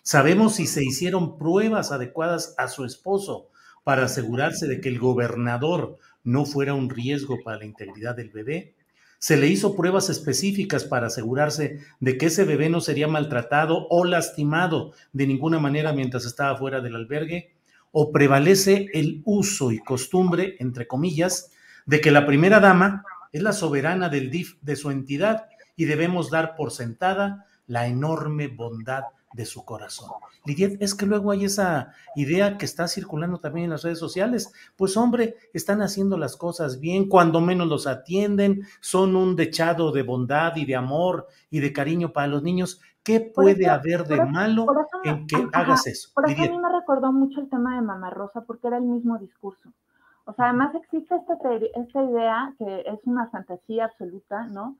¿Sabemos 0.02 0.56
si 0.56 0.66
se 0.66 0.82
hicieron 0.84 1.38
pruebas 1.38 1.92
adecuadas 1.92 2.54
a 2.58 2.66
su 2.66 2.84
esposo 2.84 3.48
para 3.84 4.04
asegurarse 4.04 4.66
de 4.66 4.80
que 4.80 4.88
el 4.88 4.98
gobernador 4.98 5.98
no 6.24 6.46
fuera 6.46 6.74
un 6.74 6.90
riesgo 6.90 7.42
para 7.44 7.58
la 7.58 7.64
integridad 7.64 8.16
del 8.16 8.30
bebé? 8.30 8.74
Se 9.22 9.36
le 9.36 9.46
hizo 9.46 9.76
pruebas 9.76 10.10
específicas 10.10 10.82
para 10.82 11.06
asegurarse 11.06 11.78
de 12.00 12.18
que 12.18 12.26
ese 12.26 12.42
bebé 12.42 12.68
no 12.68 12.80
sería 12.80 13.06
maltratado 13.06 13.86
o 13.88 14.04
lastimado 14.04 14.94
de 15.12 15.28
ninguna 15.28 15.60
manera 15.60 15.92
mientras 15.92 16.24
estaba 16.24 16.58
fuera 16.58 16.80
del 16.80 16.96
albergue, 16.96 17.54
o 17.92 18.10
prevalece 18.10 18.88
el 18.92 19.22
uso 19.24 19.70
y 19.70 19.78
costumbre, 19.78 20.56
entre 20.58 20.88
comillas, 20.88 21.52
de 21.86 22.00
que 22.00 22.10
la 22.10 22.26
primera 22.26 22.58
dama 22.58 23.04
es 23.30 23.42
la 23.42 23.52
soberana 23.52 24.08
del 24.08 24.28
DIF 24.28 24.56
de 24.60 24.74
su 24.74 24.90
entidad 24.90 25.44
y 25.76 25.84
debemos 25.84 26.28
dar 26.28 26.56
por 26.56 26.72
sentada 26.72 27.46
la 27.68 27.86
enorme 27.86 28.48
bondad 28.48 29.04
de 29.32 29.46
su 29.46 29.64
corazón. 29.64 30.10
Lidiet, 30.44 30.80
es 30.80 30.94
que 30.94 31.06
luego 31.06 31.30
hay 31.30 31.44
esa 31.44 31.92
idea 32.16 32.58
que 32.58 32.64
está 32.64 32.88
circulando 32.88 33.38
también 33.38 33.64
en 33.64 33.70
las 33.70 33.82
redes 33.82 33.98
sociales. 33.98 34.52
Pues 34.76 34.96
hombre, 34.96 35.36
están 35.52 35.82
haciendo 35.82 36.16
las 36.16 36.36
cosas 36.36 36.80
bien, 36.80 37.08
cuando 37.08 37.40
menos 37.40 37.68
los 37.68 37.86
atienden, 37.86 38.62
son 38.80 39.16
un 39.16 39.36
dechado 39.36 39.92
de 39.92 40.02
bondad 40.02 40.56
y 40.56 40.64
de 40.64 40.76
amor 40.76 41.26
y 41.50 41.60
de 41.60 41.72
cariño 41.72 42.12
para 42.12 42.26
los 42.26 42.42
niños. 42.42 42.80
¿Qué 43.02 43.20
puede 43.20 43.68
haber 43.68 44.04
de 44.04 44.24
malo 44.24 44.66
en 45.02 45.26
que 45.26 45.48
hagas 45.52 45.86
eso? 45.86 46.10
Por 46.14 46.30
eso 46.30 46.40
a 46.42 46.46
mí 46.46 46.58
me 46.58 46.72
recordó 46.72 47.12
mucho 47.12 47.40
el 47.40 47.48
tema 47.48 47.74
de 47.74 47.82
Mamá 47.82 48.10
Rosa, 48.10 48.42
porque 48.42 48.68
era 48.68 48.76
el 48.76 48.84
mismo 48.84 49.18
discurso. 49.18 49.72
O 50.24 50.32
sea, 50.34 50.50
además 50.50 50.72
existe 50.76 51.16
esta, 51.16 51.34
esta 51.74 52.02
idea 52.04 52.54
que 52.58 52.84
es 52.86 53.00
una 53.04 53.28
fantasía 53.30 53.86
absoluta, 53.86 54.46
¿no? 54.46 54.76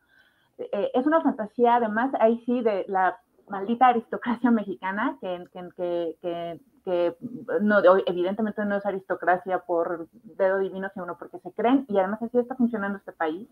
Eh, 0.59 0.91
es 0.95 1.05
una 1.05 1.21
fantasía, 1.21 1.77
además, 1.77 2.13
ahí 2.21 2.41
sí, 2.47 2.61
de 2.61 2.85
la 2.87 3.19
maldita 3.49 3.89
aristocracia 3.89 4.51
mexicana, 4.51 5.17
que, 5.21 5.45
que, 5.53 6.17
que, 6.21 6.61
que, 6.85 7.17
no, 7.61 7.79
evidentemente 8.07 8.65
no 8.65 8.77
es 8.77 8.87
aristocracia 8.87 9.59
por 9.61 10.09
dedo 10.13 10.59
divino, 10.59 10.89
sino 10.95 11.17
porque 11.19 11.39
se 11.41 11.53
creen, 11.53 11.85
y 11.89 11.99
además 11.99 12.23
así 12.23 12.39
está 12.39 12.55
funcionando 12.55 12.99
este 12.99 13.13
país, 13.13 13.49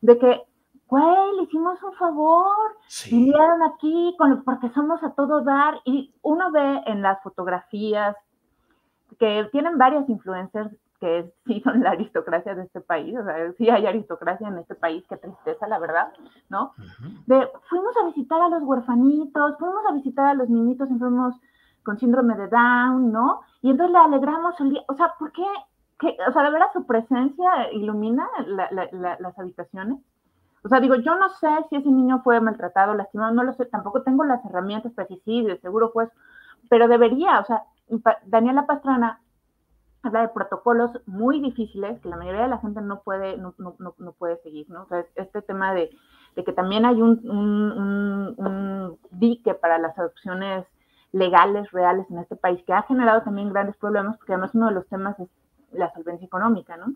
de 0.00 0.18
que 0.18 0.42
güey, 0.86 1.36
le 1.36 1.42
hicimos 1.44 1.82
un 1.82 1.94
favor, 1.94 2.76
vinieron 3.10 3.62
aquí 3.62 4.14
con, 4.18 4.44
porque 4.44 4.70
somos 4.70 5.02
a 5.02 5.10
todo 5.10 5.42
dar, 5.42 5.80
y 5.84 6.14
uno 6.22 6.50
ve 6.52 6.82
en 6.86 7.02
las 7.02 7.22
fotografías 7.22 8.16
que 9.18 9.48
tienen 9.52 9.78
varias 9.78 10.08
influencers 10.08 10.70
que 11.04 11.30
sí 11.46 11.60
son 11.60 11.82
la 11.82 11.90
aristocracia 11.90 12.54
de 12.54 12.62
este 12.62 12.80
país, 12.80 13.14
o 13.18 13.24
sea, 13.24 13.52
sí 13.58 13.68
hay 13.68 13.86
aristocracia 13.86 14.48
en 14.48 14.58
este 14.58 14.74
país, 14.74 15.04
qué 15.08 15.18
tristeza, 15.18 15.68
la 15.68 15.78
verdad, 15.78 16.12
¿no? 16.48 16.72
de, 17.26 17.46
fuimos 17.68 17.94
a 18.02 18.06
visitar 18.06 18.40
a 18.40 18.48
los 18.48 18.62
huerfanitos, 18.62 19.58
fuimos 19.58 19.84
a 19.86 19.92
visitar 19.92 20.26
a 20.26 20.34
los 20.34 20.48
niñitos 20.48 20.90
enfermos 20.90 21.34
con 21.82 21.98
síndrome 21.98 22.34
de 22.36 22.48
Down, 22.48 23.12
¿no? 23.12 23.42
Y 23.60 23.70
entonces 23.70 23.92
le 23.92 23.98
alegramos 23.98 24.58
el 24.60 24.70
día, 24.70 24.82
o 24.88 24.94
sea, 24.94 25.12
¿por 25.18 25.30
qué? 25.32 25.44
O 26.26 26.32
sea, 26.32 26.42
de 26.42 26.50
verdad 26.50 26.68
su 26.72 26.86
presencia 26.86 27.70
ilumina 27.72 28.26
las 28.46 29.38
habitaciones. 29.38 29.98
O 30.64 30.68
sea, 30.68 30.80
digo, 30.80 30.94
yo 30.94 31.14
no 31.16 31.28
sé 31.28 31.48
si 31.68 31.76
ese 31.76 31.90
niño 31.90 32.22
fue 32.24 32.40
maltratado, 32.40 32.94
lastimado, 32.94 33.34
no 33.34 33.42
lo 33.42 33.52
sé, 33.52 33.66
tampoco 33.66 34.02
tengo 34.02 34.24
las 34.24 34.42
herramientas 34.46 34.92
para 34.92 35.06
decir, 35.06 35.22
sí, 35.26 35.44
de 35.44 35.58
seguro 35.58 35.90
fue, 35.90 36.08
pero 36.70 36.88
debería, 36.88 37.40
o 37.40 37.44
sea, 37.44 37.64
Daniela 38.24 38.66
Pastrana 38.66 39.20
habla 40.04 40.22
de 40.22 40.28
protocolos 40.28 40.90
muy 41.06 41.40
difíciles 41.40 42.00
que 42.00 42.08
la 42.08 42.16
mayoría 42.16 42.42
de 42.42 42.48
la 42.48 42.58
gente 42.58 42.80
no 42.80 43.00
puede, 43.00 43.36
no, 43.36 43.54
no, 43.58 43.74
no 43.98 44.12
puede 44.12 44.36
seguir, 44.42 44.68
¿no? 44.70 44.82
O 44.82 44.86
sea, 44.86 45.04
este 45.16 45.42
tema 45.42 45.74
de, 45.74 45.90
de 46.36 46.44
que 46.44 46.52
también 46.52 46.84
hay 46.84 47.00
un, 47.00 47.20
un, 47.28 48.34
un, 48.36 48.98
dique 49.10 49.54
para 49.54 49.78
las 49.78 49.98
adopciones 49.98 50.66
legales, 51.12 51.70
reales 51.70 52.10
en 52.10 52.18
este 52.18 52.36
país, 52.36 52.62
que 52.66 52.72
ha 52.72 52.82
generado 52.82 53.22
también 53.22 53.52
grandes 53.52 53.76
problemas, 53.76 54.16
porque 54.16 54.32
además 54.32 54.54
uno 54.54 54.68
de 54.68 54.74
los 54.74 54.86
temas 54.88 55.18
es 55.20 55.28
la 55.72 55.92
solvencia 55.92 56.26
económica, 56.26 56.76
¿no? 56.76 56.94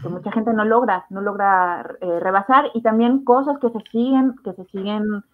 Que 0.00 0.08
mucha 0.08 0.30
gente 0.30 0.52
no 0.52 0.64
logra, 0.64 1.06
no 1.10 1.20
logra 1.20 1.96
eh, 2.00 2.20
rebasar, 2.20 2.70
y 2.72 2.82
también 2.82 3.24
cosas 3.24 3.58
que 3.58 3.68
se 3.70 3.80
siguen, 3.90 4.36
que 4.44 4.52
se 4.52 4.64
siguen 4.66 5.24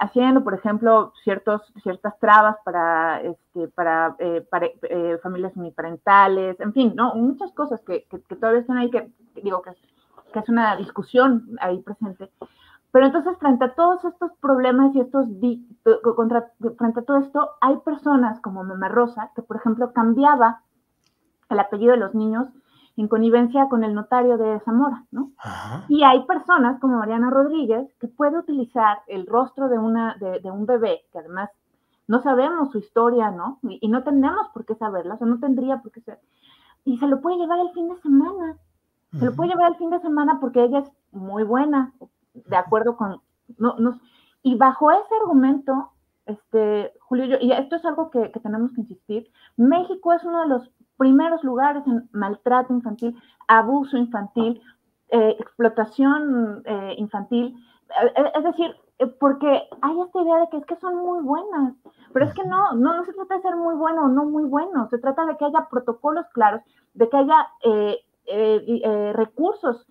haciendo, 0.00 0.42
por 0.42 0.54
ejemplo, 0.54 1.12
ciertos, 1.22 1.60
ciertas 1.82 2.18
trabas 2.18 2.56
para, 2.64 3.20
este, 3.20 3.68
para, 3.68 4.16
eh, 4.18 5.18
familias 5.22 5.54
uniparentales, 5.56 6.58
en 6.60 6.72
fin, 6.72 6.94
¿no? 6.96 7.14
Muchas 7.14 7.52
cosas 7.52 7.80
que, 7.82 8.06
todavía 8.40 8.60
están 8.60 8.78
ahí, 8.78 8.90
que 8.90 9.10
digo 9.42 9.60
que, 9.60 9.72
que, 10.32 10.38
es 10.38 10.48
una 10.48 10.76
discusión 10.76 11.56
ahí 11.60 11.80
presente. 11.82 12.30
Pero 12.90 13.06
entonces, 13.06 13.36
frente 13.38 13.66
a 13.66 13.74
todos 13.74 14.02
estos 14.06 14.32
problemas 14.40 14.94
y 14.94 15.00
estos, 15.00 15.26
contra, 16.16 16.50
frente 16.78 17.00
a 17.00 17.04
todo 17.04 17.18
esto, 17.18 17.50
hay 17.60 17.76
personas 17.78 18.40
como 18.40 18.64
Mamá 18.64 18.88
Rosa, 18.88 19.30
que 19.36 19.42
por 19.42 19.56
ejemplo 19.56 19.92
cambiaba 19.92 20.62
el 21.50 21.60
apellido 21.60 21.92
de 21.92 21.98
los 21.98 22.14
niños 22.14 22.48
en 23.00 23.06
connivencia 23.06 23.68
con 23.68 23.84
el 23.84 23.94
notario 23.94 24.36
de 24.38 24.58
Zamora, 24.60 25.04
¿no? 25.12 25.30
Y 25.88 26.02
hay 26.02 26.24
personas 26.24 26.80
como 26.80 26.98
Mariana 26.98 27.30
Rodríguez 27.30 27.94
que 28.00 28.08
puede 28.08 28.36
utilizar 28.36 28.98
el 29.06 29.26
rostro 29.26 29.68
de, 29.68 29.78
una, 29.78 30.16
de, 30.16 30.50
un 30.50 30.66
bebé, 30.66 31.02
que 31.12 31.18
además 31.20 31.48
no 32.08 32.20
sabemos 32.22 32.72
su 32.72 32.78
historia, 32.78 33.30
¿no? 33.30 33.60
Y, 33.62 33.86
no 33.86 34.02
tenemos 34.02 34.48
por 34.48 34.64
qué 34.64 34.74
saberla, 34.74 35.14
o 35.14 35.18
sea, 35.18 35.28
no 35.28 35.38
tendría 35.38 35.80
por 35.80 35.92
qué 35.92 36.00
ser. 36.00 36.18
Y 36.84 36.98
se 36.98 37.06
lo 37.06 37.20
puede 37.20 37.36
llevar 37.36 37.60
el 37.60 37.70
fin 37.70 37.88
de 37.88 37.96
semana. 38.00 38.56
Se 39.16 39.24
lo 39.24 39.32
puede 39.32 39.50
llevar 39.50 39.70
el 39.70 39.78
fin 39.78 39.90
de 39.90 40.00
semana 40.00 40.38
porque 40.40 40.64
ella 40.64 40.80
es 40.80 40.90
muy 41.12 41.44
buena, 41.44 41.92
de 42.34 42.56
acuerdo 42.56 42.96
con... 42.96 43.20
No, 43.58 43.76
no, 43.78 44.00
y 44.42 44.56
bajo 44.56 44.90
ese 44.90 45.14
argumento, 45.22 45.92
este, 46.26 46.92
Julio, 47.00 47.38
y 47.40 47.52
esto 47.52 47.76
es 47.76 47.84
algo 47.84 48.10
que, 48.10 48.32
que 48.32 48.40
tenemos 48.40 48.72
que 48.72 48.80
insistir, 48.80 49.30
México 49.56 50.12
es 50.12 50.24
uno 50.24 50.42
de 50.42 50.48
los 50.48 50.70
primeros 50.98 51.42
lugares 51.42 51.86
en 51.86 52.08
maltrato 52.12 52.74
infantil, 52.74 53.16
abuso 53.46 53.96
infantil, 53.96 54.60
eh, 55.10 55.36
explotación 55.38 56.62
eh, 56.66 56.94
infantil. 56.98 57.56
Eh, 58.02 58.32
es 58.34 58.44
decir, 58.44 58.76
porque 59.18 59.62
hay 59.80 60.00
esta 60.00 60.20
idea 60.20 60.40
de 60.40 60.48
que 60.50 60.56
es 60.58 60.66
que 60.66 60.76
son 60.76 60.96
muy 60.96 61.22
buenas, 61.22 61.74
pero 62.12 62.26
es 62.26 62.34
que 62.34 62.44
no, 62.44 62.74
no, 62.74 62.96
no 62.96 63.04
se 63.04 63.14
trata 63.14 63.36
de 63.36 63.42
ser 63.42 63.56
muy 63.56 63.74
bueno 63.76 64.04
o 64.04 64.08
no 64.08 64.24
muy 64.24 64.44
bueno, 64.44 64.88
se 64.90 64.98
trata 64.98 65.24
de 65.24 65.36
que 65.36 65.46
haya 65.46 65.68
protocolos 65.70 66.26
claros, 66.34 66.60
de 66.94 67.08
que 67.08 67.16
haya 67.16 67.46
recursos 69.14 69.86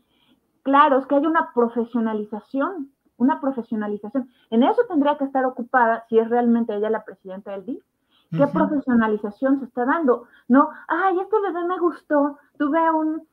claros, 0.61 1.07
que 1.07 1.15
haya 1.15 1.29
una 1.29 1.51
profesionalización, 1.55 2.91
una 3.15 3.41
profesionalización. 3.41 4.29
En 4.51 4.63
eso 4.63 4.81
tendría 4.87 5.17
que 5.17 5.23
estar 5.23 5.45
ocupada, 5.45 6.05
si 6.09 6.19
es 6.19 6.29
realmente 6.29 6.75
ella 6.75 6.89
la 6.89 7.05
presidenta 7.05 7.51
del 7.51 7.65
DIF, 7.65 7.83
¿Qué 8.31 8.45
profesionalización 8.47 9.59
se 9.59 9.65
está 9.65 9.85
dando? 9.85 10.23
No, 10.47 10.69
ay, 10.87 11.19
este 11.19 11.39
bebé 11.39 11.65
me 11.65 11.79
gustó, 11.79 12.37
tuve 12.57 12.79
un, 12.91 13.25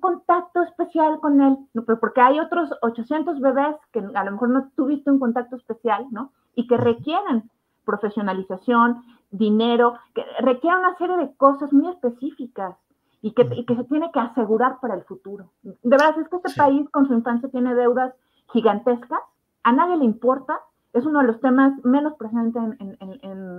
contacto 0.00 0.62
especial 0.62 1.18
con 1.20 1.40
él, 1.40 1.58
no, 1.74 1.84
pero 1.84 1.98
porque 1.98 2.20
hay 2.20 2.38
otros 2.38 2.70
800 2.82 3.40
bebés 3.40 3.74
que 3.92 3.98
a 4.14 4.24
lo 4.24 4.30
mejor 4.30 4.50
no 4.50 4.70
tuviste 4.76 5.10
un 5.10 5.18
contacto 5.18 5.56
especial, 5.56 6.06
¿no? 6.10 6.30
Y 6.54 6.68
que 6.68 6.76
requieren 6.76 7.50
profesionalización, 7.84 9.02
dinero, 9.32 9.94
que 10.14 10.24
requieren 10.40 10.80
una 10.80 10.96
serie 10.98 11.16
de 11.16 11.34
cosas 11.36 11.72
muy 11.72 11.88
específicas 11.88 12.76
y 13.22 13.32
que, 13.32 13.48
y 13.56 13.64
que 13.64 13.74
se 13.74 13.84
tiene 13.84 14.12
que 14.12 14.20
asegurar 14.20 14.78
para 14.80 14.94
el 14.94 15.02
futuro. 15.02 15.50
De 15.62 15.76
verdad, 15.82 16.16
es 16.20 16.28
que 16.28 16.36
este 16.36 16.54
país 16.56 16.88
con 16.90 17.08
su 17.08 17.14
infancia 17.14 17.48
tiene 17.48 17.74
deudas 17.74 18.14
gigantescas, 18.52 19.20
a 19.64 19.72
nadie 19.72 19.96
le 19.96 20.04
importa, 20.04 20.60
es 20.92 21.04
uno 21.04 21.20
de 21.20 21.26
los 21.26 21.40
temas 21.40 21.72
menos 21.84 22.14
presentes 22.14 22.62
en, 22.78 22.96
en, 23.00 23.18
en 23.22 23.58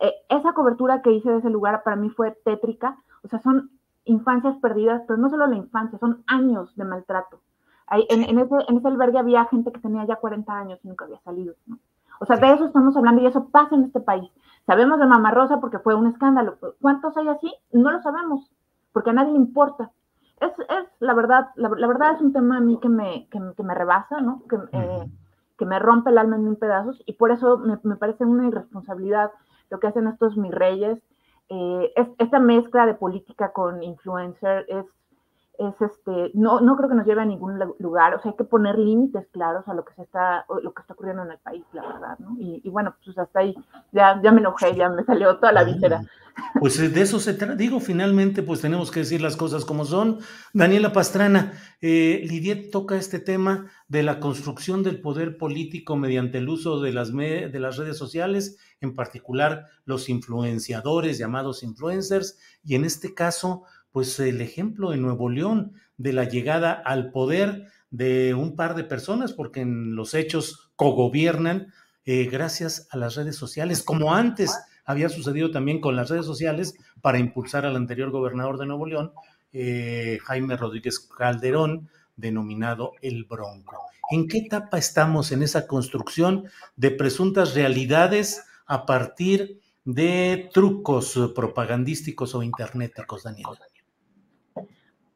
Eh, 0.00 0.12
esa 0.28 0.52
cobertura 0.52 1.02
que 1.02 1.12
hice 1.12 1.30
de 1.30 1.38
ese 1.38 1.50
lugar 1.50 1.82
para 1.82 1.96
mí 1.96 2.10
fue 2.10 2.32
tétrica, 2.44 2.98
o 3.22 3.28
sea, 3.28 3.40
son 3.40 3.70
infancias 4.04 4.56
perdidas, 4.58 5.02
pero 5.06 5.18
no 5.18 5.30
solo 5.30 5.46
la 5.46 5.56
infancia, 5.56 5.98
son 5.98 6.22
años 6.26 6.74
de 6.76 6.84
maltrato. 6.84 7.40
en, 7.90 8.38
ese, 8.38 8.54
en, 8.68 8.76
ese, 8.78 8.88
albergue 8.88 9.18
había 9.18 9.44
gente 9.46 9.72
que 9.72 9.80
tenía 9.80 10.04
ya 10.04 10.16
40 10.16 10.52
años 10.52 10.80
y 10.82 10.88
nunca 10.88 11.04
había 11.04 11.20
salido, 11.20 11.54
¿no? 11.66 11.78
O 12.18 12.24
sea, 12.24 12.36
de 12.36 12.50
eso 12.50 12.64
estamos 12.64 12.96
hablando 12.96 13.22
y 13.22 13.26
eso 13.26 13.48
pasa 13.48 13.74
en 13.74 13.84
este 13.84 14.00
país. 14.00 14.30
Sabemos 14.64 14.98
de 14.98 15.06
Mamá 15.06 15.30
Rosa 15.32 15.60
porque 15.60 15.78
fue 15.78 15.94
un 15.94 16.06
escándalo. 16.06 16.56
¿Cuántos 16.80 17.16
hay 17.16 17.28
así? 17.28 17.54
No 17.72 17.90
lo 17.90 18.00
sabemos, 18.00 18.50
porque 18.92 19.10
a 19.10 19.12
nadie 19.12 19.32
le 19.32 19.38
importa. 19.38 19.90
Es, 20.40 20.50
es 20.58 20.86
la 20.98 21.14
verdad, 21.14 21.48
la, 21.56 21.68
verdad 21.68 22.14
es 22.14 22.20
un 22.20 22.32
tema 22.32 22.58
a 22.58 22.60
mí 22.60 22.78
que 22.80 22.88
me, 22.88 23.28
que, 23.28 23.62
me 23.62 23.74
rebasa, 23.74 24.20
¿no? 24.20 24.42
Que, 24.48 24.56
eh, 24.72 25.10
que 25.58 25.66
me 25.66 25.78
rompe 25.78 26.10
el 26.10 26.18
alma 26.18 26.36
en 26.36 26.44
mil 26.44 26.56
pedazos 26.56 27.02
y 27.06 27.14
por 27.14 27.30
eso 27.30 27.58
me, 27.58 27.78
me 27.82 27.96
parece 27.96 28.24
una 28.24 28.46
irresponsabilidad 28.46 29.30
lo 29.70 29.80
que 29.80 29.86
hacen 29.86 30.06
estos 30.06 30.36
mis 30.36 30.52
reyes, 30.52 30.98
eh, 31.48 31.92
esta 32.18 32.40
mezcla 32.40 32.86
de 32.86 32.94
política 32.94 33.52
con 33.52 33.82
influencer 33.82 34.66
es, 34.68 34.84
es 35.58 35.74
este, 35.80 36.30
no, 36.34 36.60
no 36.60 36.76
creo 36.76 36.88
que 36.88 36.94
nos 36.94 37.06
lleve 37.06 37.22
a 37.22 37.26
ningún 37.26 37.58
lugar, 37.78 38.14
o 38.14 38.20
sea, 38.20 38.30
hay 38.30 38.36
que 38.36 38.44
poner 38.44 38.78
límites 38.78 39.26
claros 39.32 39.66
a 39.66 39.74
lo 39.74 39.84
que 39.84 39.94
se 39.94 40.02
está, 40.02 40.44
lo 40.62 40.72
que 40.72 40.82
está 40.82 40.94
ocurriendo 40.94 41.22
en 41.22 41.32
el 41.32 41.38
país, 41.38 41.64
la 41.72 41.82
verdad, 41.82 42.18
¿no? 42.18 42.36
Y, 42.38 42.68
bueno, 42.70 42.94
pues 43.04 43.16
hasta 43.18 43.40
ahí, 43.40 43.54
ya, 43.92 44.20
ya 44.22 44.32
me 44.32 44.40
enojé, 44.40 44.74
ya 44.74 44.88
me 44.88 45.04
salió 45.04 45.36
toda 45.36 45.52
la 45.52 45.64
víscera. 45.64 46.02
Pues 46.60 46.76
de 46.76 47.00
eso 47.00 47.18
se 47.18 47.32
trata, 47.32 47.54
digo, 47.54 47.80
finalmente, 47.80 48.42
pues 48.42 48.60
tenemos 48.60 48.90
que 48.90 49.00
decir 49.00 49.22
las 49.22 49.36
cosas 49.36 49.64
como 49.64 49.86
son. 49.86 50.18
Daniela 50.52 50.92
Pastrana, 50.92 51.54
eh, 51.80 52.22
Lidiet 52.28 52.70
toca 52.70 52.96
este 52.96 53.18
tema 53.18 53.70
de 53.88 54.02
la 54.02 54.20
construcción 54.20 54.82
del 54.82 55.00
poder 55.00 55.38
político 55.38 55.96
mediante 55.96 56.36
el 56.36 56.48
uso 56.50 56.80
de 56.80 56.92
las, 56.92 57.10
de 57.14 57.58
las 57.58 57.78
redes 57.78 57.96
sociales, 57.96 58.58
en 58.82 58.94
particular 58.94 59.66
los 59.86 60.08
influenciadores, 60.10 61.18
llamados 61.18 61.62
influencers, 61.62 62.38
y 62.62 62.74
en 62.74 62.84
este 62.84 63.14
caso, 63.14 63.64
pues 63.96 64.20
el 64.20 64.42
ejemplo 64.42 64.90
de 64.90 64.98
Nuevo 64.98 65.30
León 65.30 65.72
de 65.96 66.12
la 66.12 66.24
llegada 66.24 66.70
al 66.72 67.12
poder 67.12 67.68
de 67.90 68.34
un 68.34 68.54
par 68.54 68.74
de 68.74 68.84
personas, 68.84 69.32
porque 69.32 69.62
en 69.62 69.96
los 69.96 70.12
hechos 70.12 70.70
cogobiernan 70.76 71.72
eh, 72.04 72.28
gracias 72.30 72.88
a 72.90 72.98
las 72.98 73.14
redes 73.14 73.36
sociales, 73.36 73.82
como 73.82 74.14
antes 74.14 74.54
había 74.84 75.08
sucedido 75.08 75.50
también 75.50 75.80
con 75.80 75.96
las 75.96 76.10
redes 76.10 76.26
sociales 76.26 76.74
para 77.00 77.18
impulsar 77.18 77.64
al 77.64 77.74
anterior 77.74 78.10
gobernador 78.10 78.58
de 78.58 78.66
Nuevo 78.66 78.84
León, 78.84 79.12
eh, 79.54 80.18
Jaime 80.24 80.58
Rodríguez 80.58 80.98
Calderón, 80.98 81.88
denominado 82.16 82.92
el 83.00 83.24
Bronco. 83.24 83.78
¿En 84.10 84.28
qué 84.28 84.40
etapa 84.40 84.76
estamos 84.76 85.32
en 85.32 85.42
esa 85.42 85.66
construcción 85.66 86.50
de 86.76 86.90
presuntas 86.90 87.54
realidades 87.54 88.44
a 88.66 88.84
partir 88.84 89.62
de 89.86 90.50
trucos 90.52 91.18
propagandísticos 91.34 92.34
o 92.34 92.42
internéticos, 92.42 93.22
Daniel? 93.22 93.46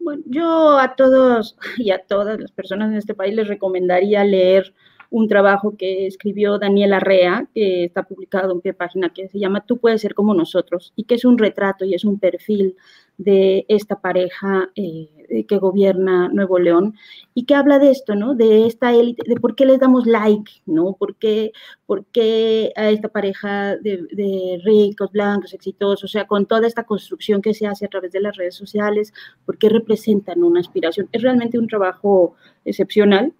Bueno, 0.01 0.23
yo 0.27 0.79
a 0.79 0.97
todos 0.97 1.57
y 1.79 1.91
a 1.91 2.05
todas 2.05 2.41
las 2.41 2.53
personas 2.53 2.91
en 2.91 2.97
este 2.97 3.15
país 3.15 3.35
les 3.35 3.49
recomendaría 3.49 4.25
leer 4.25 4.75
un 5.11 5.29
trabajo 5.29 5.77
que 5.77 6.07
escribió 6.07 6.59
Daniel 6.59 6.93
Arrea, 6.93 7.49
que 7.53 7.85
está 7.85 8.05
publicado 8.05 8.53
en 8.53 8.61
pie 8.61 8.73
página, 8.73 9.13
que 9.13 9.29
se 9.29 9.39
llama 9.39 9.67
Tú 9.67 9.79
puedes 9.79 10.01
ser 10.01 10.15
como 10.15 10.35
nosotros, 10.35 10.93
y 10.97 11.05
que 11.05 11.17
es 11.17 11.25
un 11.25 11.37
retrato 11.37 11.85
y 11.85 11.95
es 11.95 12.05
un 12.05 12.19
perfil 12.19 12.77
de 13.19 13.67
esta 13.69 14.01
pareja 14.01 14.71
eh, 14.77 15.45
que 15.47 15.59
gobierna 15.59 16.29
Nuevo 16.29 16.59
León 16.59 16.95
y 17.35 17.45
que 17.45 17.55
habla 17.55 17.79
de 17.79 17.91
esto, 17.91 18.15
¿no? 18.15 18.35
De 18.35 18.67
esta 18.67 18.95
élite, 18.95 19.23
de 19.29 19.39
por 19.39 19.55
qué 19.55 19.67
les 19.67 19.79
damos 19.79 20.07
like, 20.07 20.51
¿no? 20.65 20.97
¿Por 20.99 21.17
qué, 21.17 21.53
por 21.85 22.07
qué 22.07 22.73
a 22.77 22.89
esta 22.89 23.09
pareja 23.09 23.77
de, 23.77 24.07
de, 24.13 24.61
ricos, 24.65 25.13
blancos, 25.13 25.53
exitosos, 25.53 26.05
o 26.05 26.09
sea, 26.09 26.27
con 26.27 26.47
toda 26.47 26.67
esta 26.67 26.85
construcción 26.85 27.43
que 27.43 27.53
se 27.53 27.67
hace 27.67 27.85
a 27.85 27.89
través 27.89 28.13
de 28.13 28.21
las 28.21 28.37
redes 28.37 28.55
sociales, 28.55 29.13
por 29.45 29.59
qué 29.59 29.69
representan 29.69 30.43
una 30.43 30.61
aspiración? 30.61 31.09
Es 31.13 31.21
realmente 31.21 31.59
un 31.59 31.67
trabajo 31.67 32.37
excepcional 32.65 33.35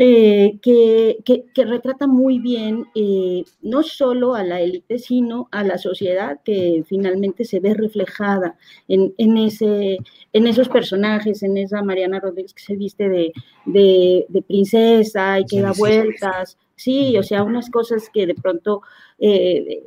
eh, 0.00 0.60
que, 0.62 1.18
que, 1.24 1.64
retrata 1.64 2.06
muy 2.06 2.38
bien 2.38 2.86
eh, 2.94 3.42
no 3.62 3.82
solo 3.82 4.36
a 4.36 4.44
la 4.44 4.60
élite, 4.60 5.00
sino 5.00 5.48
a 5.50 5.64
la 5.64 5.76
sociedad 5.76 6.38
que 6.44 6.84
finalmente 6.86 7.44
se 7.44 7.58
ve 7.58 7.74
reflejada 7.74 8.56
en, 8.86 9.12
en, 9.18 9.36
ese, 9.38 9.98
en 10.32 10.46
esos 10.46 10.68
personajes, 10.68 11.42
en 11.42 11.56
esa 11.56 11.82
Mariana 11.82 12.20
Rodríguez 12.20 12.54
que 12.54 12.62
se 12.62 12.76
viste 12.76 13.08
de, 13.08 13.32
de, 13.64 14.42
princesa 14.46 15.40
y 15.40 15.44
que 15.46 15.62
da 15.62 15.72
vueltas. 15.72 16.56
Sí, 16.76 17.18
o 17.18 17.24
sea, 17.24 17.42
unas 17.42 17.68
cosas 17.68 18.08
que 18.08 18.24
de 18.24 18.36
pronto 18.36 18.82
eh, 19.18 19.82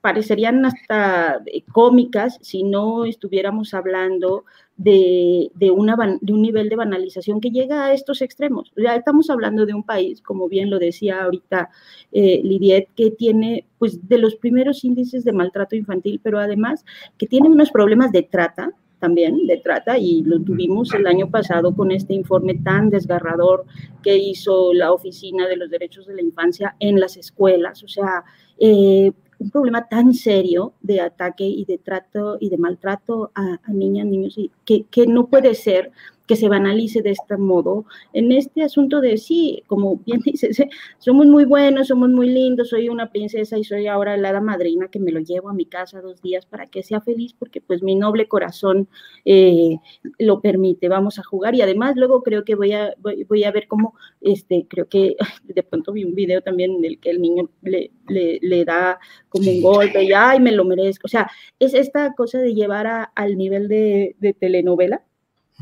parecerían 0.00 0.64
hasta 0.64 1.42
cómicas 1.70 2.38
si 2.40 2.62
no 2.62 3.04
estuviéramos 3.04 3.74
hablando 3.74 4.46
de, 4.76 5.50
una, 5.70 5.96
de 6.20 6.32
un 6.32 6.42
nivel 6.42 6.68
de 6.68 6.76
banalización 6.76 7.40
que 7.40 7.50
llega 7.50 7.86
a 7.86 7.92
estos 7.92 8.22
extremos. 8.22 8.72
Ya 8.76 8.96
estamos 8.96 9.30
hablando 9.30 9.66
de 9.66 9.74
un 9.74 9.84
país, 9.84 10.20
como 10.20 10.48
bien 10.48 10.70
lo 10.70 10.78
decía 10.78 11.22
ahorita 11.22 11.70
eh, 12.12 12.40
Lidiet, 12.42 12.88
que 12.96 13.10
tiene 13.10 13.66
pues 13.78 14.08
de 14.08 14.18
los 14.18 14.36
primeros 14.36 14.84
índices 14.84 15.24
de 15.24 15.32
maltrato 15.32 15.76
infantil, 15.76 16.20
pero 16.22 16.38
además 16.38 16.84
que 17.18 17.26
tiene 17.26 17.48
unos 17.48 17.70
problemas 17.70 18.10
de 18.12 18.22
trata, 18.22 18.72
también 18.98 19.46
de 19.46 19.58
trata 19.58 19.98
y 19.98 20.22
lo 20.22 20.40
tuvimos 20.40 20.94
el 20.94 21.06
año 21.06 21.30
pasado 21.30 21.74
con 21.76 21.90
este 21.90 22.14
informe 22.14 22.54
tan 22.54 22.88
desgarrador 22.88 23.66
que 24.02 24.16
hizo 24.16 24.72
la 24.72 24.92
Oficina 24.92 25.46
de 25.46 25.58
los 25.58 25.68
Derechos 25.68 26.06
de 26.06 26.14
la 26.14 26.22
Infancia 26.22 26.74
en 26.80 26.98
las 26.98 27.18
escuelas. 27.18 27.82
O 27.82 27.88
sea, 27.88 28.24
eh, 28.58 29.12
un 29.38 29.50
problema 29.50 29.88
tan 29.88 30.14
serio 30.14 30.74
de 30.80 31.00
ataque 31.00 31.44
y 31.44 31.64
de 31.64 31.78
trato 31.78 32.36
y 32.40 32.50
de 32.50 32.58
maltrato 32.58 33.30
a, 33.34 33.58
niñas, 33.68 34.06
niños, 34.06 34.38
que, 34.64 34.84
que 34.84 35.06
no 35.06 35.26
puede 35.26 35.54
ser 35.54 35.92
que 36.26 36.36
se 36.36 36.48
banalice 36.48 37.02
de 37.02 37.10
este 37.10 37.36
modo 37.36 37.84
en 38.12 38.32
este 38.32 38.62
asunto 38.62 39.00
de 39.00 39.18
sí, 39.18 39.62
como 39.66 39.96
bien 39.96 40.20
dices, 40.24 40.62
somos 40.98 41.26
muy 41.26 41.44
buenos, 41.44 41.88
somos 41.88 42.08
muy 42.10 42.28
lindos, 42.28 42.70
soy 42.70 42.88
una 42.88 43.10
princesa 43.10 43.58
y 43.58 43.64
soy 43.64 43.86
ahora 43.86 44.16
la 44.16 44.30
hada 44.30 44.40
madrina 44.40 44.88
que 44.88 44.98
me 44.98 45.12
lo 45.12 45.20
llevo 45.20 45.50
a 45.50 45.54
mi 45.54 45.66
casa 45.66 46.00
dos 46.00 46.22
días 46.22 46.46
para 46.46 46.66
que 46.66 46.82
sea 46.82 47.00
feliz 47.00 47.34
porque 47.38 47.60
pues 47.60 47.82
mi 47.82 47.94
noble 47.94 48.26
corazón 48.28 48.88
eh, 49.24 49.76
lo 50.18 50.40
permite, 50.40 50.88
vamos 50.88 51.18
a 51.18 51.22
jugar 51.22 51.54
y 51.54 51.62
además 51.62 51.96
luego 51.96 52.22
creo 52.22 52.44
que 52.44 52.54
voy 52.54 52.72
a, 52.72 52.94
voy, 53.00 53.44
a 53.44 53.50
ver 53.50 53.66
cómo, 53.68 53.94
este, 54.20 54.66
creo 54.68 54.88
que 54.88 55.16
de 55.44 55.62
pronto 55.62 55.92
vi 55.92 56.04
un 56.04 56.14
video 56.14 56.40
también 56.40 56.72
en 56.72 56.84
el 56.84 56.98
que 56.98 57.10
el 57.10 57.20
niño 57.20 57.50
le, 57.62 57.90
le, 58.08 58.64
da 58.64 58.98
como 59.28 59.50
un 59.50 59.60
golpe 59.60 60.02
y 60.02 60.12
ay, 60.12 60.40
me 60.40 60.52
lo 60.52 60.64
merezco, 60.64 61.06
o 61.06 61.08
sea, 61.08 61.30
es 61.58 61.74
esta 61.74 62.14
cosa 62.14 62.38
de 62.38 62.54
llevar 62.54 63.10
al 63.14 63.36
nivel 63.36 63.68
de, 63.68 64.16
de 64.18 64.32
telenovela 64.32 65.02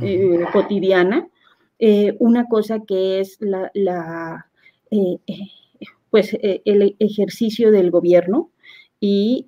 eh, 0.01 0.45
cotidiana, 0.53 1.29
eh, 1.79 2.17
una 2.19 2.49
cosa 2.49 2.81
que 2.87 3.21
es 3.21 3.37
la, 3.41 4.47
eh, 4.91 5.19
pues, 6.11 6.37
el 6.41 6.97
ejercicio 6.99 7.71
del 7.71 7.91
gobierno 7.91 8.51
y 9.01 9.47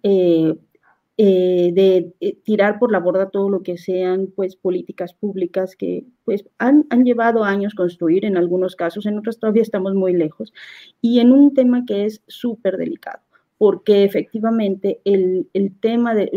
de 1.17 2.13
tirar 2.45 2.79
por 2.79 2.93
la 2.93 2.99
borda 2.99 3.31
todo 3.31 3.49
lo 3.49 3.63
que 3.63 3.79
sean 3.79 4.29
pues 4.35 4.57
políticas 4.57 5.15
públicas 5.15 5.77
que 5.77 6.05
pues 6.25 6.45
han, 6.59 6.87
han, 6.91 7.05
llevado 7.05 7.45
años 7.45 7.75
construir 7.75 8.25
en 8.25 8.37
algunos 8.37 8.75
casos, 8.75 9.07
en 9.07 9.19
otros 9.19 9.39
todavía 9.39 9.63
estamos 9.63 9.95
muy 9.95 10.13
lejos 10.13 10.53
y 11.01 11.21
en 11.21 11.31
un 11.33 11.55
tema 11.55 11.85
que 11.87 12.05
es 12.05 12.23
súper 12.27 12.77
delicado 12.77 13.24
porque 13.57 14.05
efectivamente 14.05 15.01
el, 15.05 15.49
tema 15.81 16.15
de, 16.15 16.31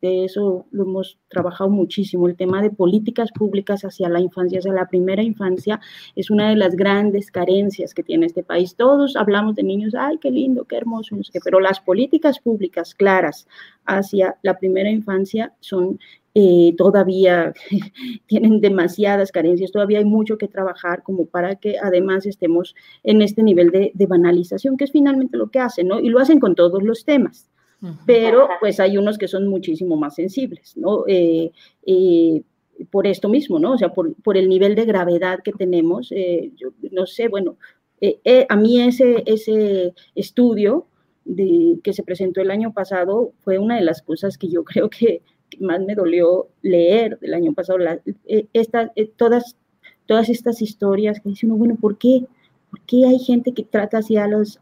eso 0.00 0.66
lo 0.70 0.84
hemos 0.84 1.18
trabajado 1.28 1.68
muchísimo, 1.68 2.28
el 2.28 2.36
tema 2.36 2.62
de 2.62 2.70
políticas 2.70 3.30
públicas 3.30 3.82
hacia 3.84 4.08
la 4.08 4.20
infancia, 4.20 4.58
hacia 4.58 4.72
la 4.72 4.88
primera 4.88 5.22
infancia, 5.22 5.80
es 6.16 6.30
una 6.30 6.48
de 6.48 6.56
las 6.56 6.74
grandes 6.74 7.30
carencias 7.30 7.92
que 7.92 8.02
tiene 8.02 8.26
este 8.26 8.42
país. 8.42 8.74
Todos 8.74 9.16
hablamos 9.16 9.54
de 9.54 9.64
niños, 9.64 9.94
ay, 9.94 10.18
qué 10.18 10.30
lindo, 10.30 10.64
qué 10.64 10.76
hermoso, 10.76 11.16
pero 11.44 11.60
las 11.60 11.80
políticas 11.80 12.38
públicas 12.38 12.94
claras 12.94 13.46
hacia 13.84 14.36
la 14.42 14.58
primera 14.58 14.90
infancia 14.90 15.52
son 15.60 15.98
eh, 16.34 16.74
todavía 16.78 17.52
tienen 18.26 18.60
demasiadas 18.60 19.30
carencias, 19.30 19.70
todavía 19.70 19.98
hay 19.98 20.06
mucho 20.06 20.38
que 20.38 20.48
trabajar 20.48 21.02
como 21.02 21.26
para 21.26 21.56
que 21.56 21.76
además 21.78 22.24
estemos 22.24 22.74
en 23.02 23.20
este 23.20 23.42
nivel 23.42 23.70
de, 23.70 24.06
banalización, 24.06 24.76
que 24.76 24.84
es 24.84 24.92
finalmente 24.92 25.36
lo 25.36 25.50
que 25.50 25.58
hacen, 25.58 25.88
¿no? 25.88 26.00
Y 26.00 26.08
lo 26.08 26.20
hacen 26.20 26.40
con 26.40 26.54
todos 26.54 26.82
los 26.82 27.04
temas, 27.04 27.50
pero 28.06 28.48
pues 28.60 28.78
hay 28.80 28.96
unos 28.96 29.18
que 29.18 29.28
son 29.28 29.48
muchísimo 29.48 29.96
más 29.96 30.14
sensibles, 30.14 30.76
¿no? 30.76 31.04
Eh, 31.06 31.50
eh, 31.84 32.42
por 32.90 33.06
esto 33.06 33.28
mismo, 33.28 33.58
¿no? 33.58 33.72
O 33.72 33.78
sea, 33.78 33.92
por, 33.92 34.14
por 34.22 34.36
el 34.36 34.48
nivel 34.48 34.74
de 34.74 34.86
gravedad 34.86 35.40
que 35.42 35.52
tenemos, 35.52 36.10
yo 36.56 36.70
no 36.90 37.06
sé, 37.06 37.28
bueno, 37.28 37.56
a 38.48 38.56
mí 38.56 38.80
ese, 38.80 39.22
ese 39.26 39.94
estudio 40.14 40.86
de, 41.24 41.78
que 41.82 41.92
se 41.92 42.02
presentó 42.02 42.40
el 42.40 42.50
año 42.50 42.72
pasado 42.72 43.32
fue 43.40 43.58
una 43.58 43.76
de 43.76 43.82
las 43.82 44.02
cosas 44.02 44.38
que 44.38 44.48
yo 44.48 44.64
creo 44.64 44.88
que 44.90 45.22
más 45.60 45.80
me 45.80 45.94
dolió 45.94 46.48
leer 46.62 47.18
del 47.20 47.34
año 47.34 47.52
pasado, 47.52 47.78
eh, 48.26 48.46
eh, 48.52 49.12
todas, 49.16 49.56
todas 50.06 50.28
estas 50.28 50.62
historias 50.62 51.20
que 51.20 51.30
dice 51.30 51.46
uno, 51.46 51.56
bueno, 51.56 51.76
¿por 51.80 51.98
qué? 51.98 52.24
¿Por 52.70 52.80
qué 52.82 53.06
hay 53.06 53.18
gente 53.18 53.52
que 53.52 53.64
trata 53.64 53.98
así 53.98 54.16
a 54.16 54.26
los, 54.26 54.58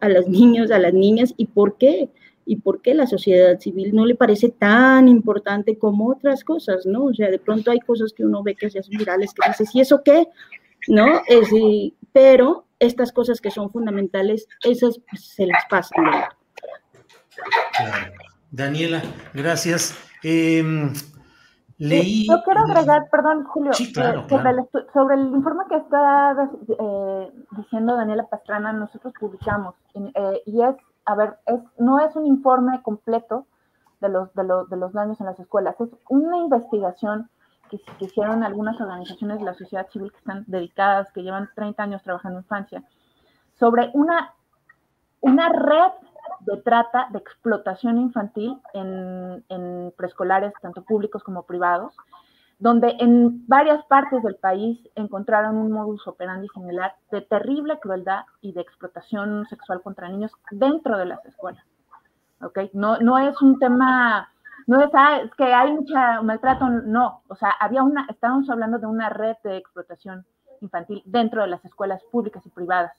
a, 0.00 0.08
los 0.08 0.28
niños, 0.28 0.70
a 0.70 0.78
las 0.78 0.94
niñas? 0.94 1.34
¿Y 1.36 1.46
por 1.46 1.76
qué? 1.76 2.08
¿Y 2.46 2.56
por 2.56 2.80
qué 2.80 2.94
la 2.94 3.06
sociedad 3.06 3.58
civil 3.58 3.94
no 3.94 4.06
le 4.06 4.14
parece 4.14 4.48
tan 4.48 5.08
importante 5.08 5.76
como 5.76 6.08
otras 6.08 6.44
cosas, 6.44 6.86
no? 6.86 7.04
O 7.04 7.14
sea, 7.14 7.30
de 7.30 7.38
pronto 7.38 7.70
hay 7.70 7.80
cosas 7.80 8.12
que 8.12 8.24
uno 8.24 8.42
ve 8.42 8.54
que 8.54 8.70
se 8.70 8.78
hacen 8.78 8.96
virales 8.96 9.34
que 9.34 9.48
dices, 9.48 9.74
¿y 9.74 9.80
eso 9.80 10.02
qué? 10.02 10.28
¿No? 10.86 11.20
Es, 11.26 11.48
pero 12.12 12.64
estas 12.78 13.12
cosas 13.12 13.40
que 13.40 13.50
son 13.50 13.70
fundamentales, 13.70 14.48
esas 14.62 15.00
se 15.14 15.46
las 15.46 15.64
pasan. 15.68 16.04
Daniela, 18.50 19.02
gracias. 19.34 20.07
Em, 20.22 20.92
leí. 21.78 22.26
Yo 22.28 22.42
quiero 22.44 22.60
agregar, 22.60 23.08
perdón, 23.10 23.44
Julio, 23.44 23.72
sobre, 23.72 25.14
el, 25.14 25.28
informe 25.28 25.64
que 25.68 25.76
está 25.76 26.50
eh, 26.78 27.32
diciendo 27.52 27.96
Daniela 27.96 28.26
Pastrana, 28.26 28.72
nosotros 28.72 29.12
publicamos. 29.18 29.74
Eh, 29.94 30.42
y 30.46 30.62
es, 30.62 30.76
a 31.04 31.14
ver, 31.14 31.38
es, 31.46 31.60
no 31.78 32.00
es 32.00 32.14
un 32.16 32.26
informe 32.26 32.82
completo 32.82 33.46
de 34.00 34.08
los, 34.08 34.32
de, 34.34 34.44
los, 34.44 34.68
de 34.70 34.76
los 34.76 34.92
daños 34.92 35.20
en 35.20 35.26
las 35.26 35.38
escuelas, 35.40 35.80
es 35.80 35.88
una 36.08 36.38
investigación 36.38 37.28
que, 37.68 37.80
hicieron 38.00 38.42
algunas 38.42 38.80
organizaciones 38.80 39.38
de 39.38 39.44
la 39.44 39.54
sociedad 39.54 39.88
civil 39.90 40.10
que 40.10 40.18
están 40.18 40.44
dedicadas, 40.46 41.12
que 41.12 41.22
llevan 41.22 41.50
30 41.54 41.82
años 41.82 42.02
trabajando 42.02 42.38
en 42.38 42.44
infancia, 42.44 42.82
sobre 43.54 43.90
una, 43.94 44.34
una 45.20 45.48
red 45.48 45.92
de 46.40 46.56
trata, 46.58 47.08
de 47.10 47.18
explotación 47.18 47.98
infantil 47.98 48.60
en, 48.74 49.44
en 49.48 49.92
preescolares, 49.96 50.52
tanto 50.60 50.82
públicos 50.82 51.22
como 51.22 51.44
privados, 51.44 51.96
donde 52.58 52.96
en 52.98 53.46
varias 53.46 53.84
partes 53.84 54.22
del 54.22 54.36
país 54.36 54.80
encontraron 54.96 55.56
un 55.56 55.70
modus 55.70 56.06
operandi 56.08 56.48
similar 56.48 56.94
de 57.10 57.20
terrible 57.20 57.78
crueldad 57.78 58.24
y 58.40 58.52
de 58.52 58.60
explotación 58.60 59.46
sexual 59.48 59.80
contra 59.80 60.08
niños 60.08 60.32
dentro 60.50 60.98
de 60.98 61.06
las 61.06 61.24
escuelas. 61.24 61.64
¿Okay? 62.40 62.70
No, 62.72 62.98
no 62.98 63.18
es 63.18 63.40
un 63.42 63.58
tema, 63.58 64.28
no 64.66 64.82
es, 64.82 64.90
ah, 64.92 65.20
es 65.24 65.34
que 65.34 65.44
hay 65.44 65.72
mucha 65.72 66.20
maltrato, 66.22 66.68
no, 66.68 67.22
o 67.28 67.36
sea, 67.36 67.50
había 67.60 67.82
una, 67.82 68.06
estábamos 68.08 68.50
hablando 68.50 68.78
de 68.78 68.86
una 68.86 69.08
red 69.08 69.36
de 69.44 69.56
explotación 69.56 70.24
infantil 70.60 71.02
dentro 71.04 71.42
de 71.42 71.48
las 71.48 71.64
escuelas 71.64 72.02
públicas 72.10 72.44
y 72.44 72.50
privadas. 72.50 72.92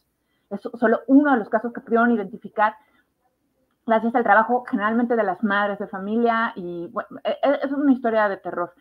Es 0.49 0.61
solo 0.61 1.01
uno 1.07 1.33
de 1.33 1.37
los 1.37 1.49
casos 1.49 1.73
que 1.73 1.81
pudieron 1.81 2.11
identificar 2.11 2.75
gracias 3.89 4.15
al 4.15 4.23
trabajo 4.23 4.63
generalmente 4.69 5.15
de 5.15 5.23
las 5.23 5.43
madres 5.43 5.79
de 5.79 5.87
familia 5.87 6.53
y 6.55 6.87
bueno, 6.87 7.09
e, 7.23 7.31
e, 7.31 7.59
es 7.63 7.71
una 7.71 7.91
historia 7.91 8.29
de 8.29 8.37
terror. 8.37 8.73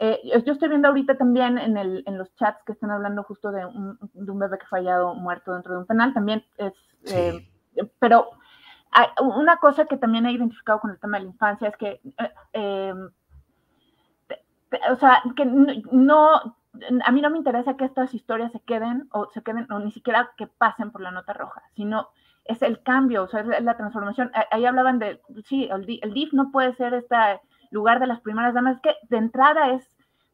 Eh, 0.00 0.20
yo 0.44 0.52
estoy 0.52 0.68
viendo 0.68 0.88
ahorita 0.88 1.16
también 1.16 1.56
en, 1.58 1.76
el, 1.76 2.02
en, 2.06 2.18
los 2.18 2.34
chats 2.34 2.64
que 2.64 2.72
están 2.72 2.90
hablando 2.90 3.22
justo 3.22 3.52
de 3.52 3.64
un, 3.64 3.98
de 4.12 4.30
un, 4.30 4.38
bebé 4.38 4.58
que 4.58 4.66
fue 4.66 4.80
hallado 4.80 5.14
muerto 5.14 5.52
dentro 5.52 5.74
de 5.74 5.78
un 5.80 5.86
penal, 5.86 6.12
también 6.12 6.44
es, 6.56 6.72
eh, 7.12 7.48
pero 8.00 8.30
hay 8.90 9.06
una 9.20 9.58
cosa 9.58 9.84
que 9.84 9.96
también 9.96 10.26
he 10.26 10.32
identificado 10.32 10.80
con 10.80 10.90
el 10.90 10.98
tema 10.98 11.18
de 11.18 11.24
la 11.24 11.30
infancia 11.30 11.68
es 11.68 11.76
que, 11.76 12.00
eh, 12.52 12.94
o 14.90 14.96
sea, 14.96 15.22
que 15.36 15.44
no, 15.44 16.56
a 17.04 17.12
mí 17.12 17.20
no 17.20 17.30
me 17.30 17.38
interesa 17.38 17.76
que 17.76 17.84
estas 17.84 18.14
historias 18.14 18.50
se 18.52 18.60
queden 18.60 19.08
o 19.12 19.30
se 19.30 19.42
queden, 19.42 19.70
o 19.70 19.78
ni 19.78 19.92
siquiera 19.92 20.30
que 20.36 20.46
pasen 20.46 20.90
por 20.90 21.02
la 21.02 21.12
nota 21.12 21.32
roja, 21.32 21.62
sino 21.76 22.08
es 22.44 22.62
el 22.62 22.82
cambio, 22.82 23.24
o 23.24 23.28
sea, 23.28 23.40
es 23.40 23.64
la 23.64 23.76
transformación. 23.76 24.30
Ahí 24.50 24.66
hablaban 24.66 24.98
de, 24.98 25.20
sí, 25.46 25.68
el, 25.70 26.00
el 26.02 26.14
DIF 26.14 26.32
no 26.32 26.50
puede 26.50 26.74
ser 26.74 26.94
esta 26.94 27.40
lugar 27.70 28.00
de 28.00 28.06
las 28.06 28.20
primeras 28.20 28.54
damas, 28.54 28.76
es 28.76 28.82
que 28.82 28.94
de 29.08 29.16
entrada 29.16 29.72
es, 29.72 29.84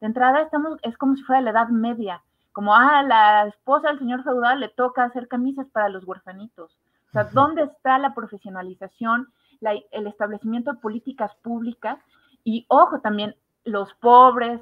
de 0.01 0.07
entrada 0.07 0.42
estamos, 0.42 0.79
es 0.83 0.96
como 0.96 1.16
si 1.16 1.23
fuera 1.23 1.40
la 1.40 1.51
edad 1.51 1.68
media, 1.68 2.23
como, 2.53 2.75
ah, 2.75 3.03
la 3.03 3.46
esposa 3.46 3.88
del 3.88 3.99
señor 3.99 4.23
feudal 4.23 4.61
le 4.61 4.68
toca 4.68 5.05
hacer 5.05 5.29
camisas 5.29 5.66
para 5.68 5.88
los 5.88 6.05
huerfanitos. 6.05 6.77
O 7.09 7.12
sea, 7.12 7.25
¿dónde 7.25 7.62
está 7.62 7.99
la 7.99 8.14
profesionalización, 8.14 9.29
el 9.61 10.07
establecimiento 10.07 10.73
de 10.73 10.79
políticas 10.79 11.35
públicas? 11.37 11.99
Y 12.44 12.66
ojo, 12.68 13.01
también 13.01 13.35
los 13.64 13.92
pobres, 13.94 14.61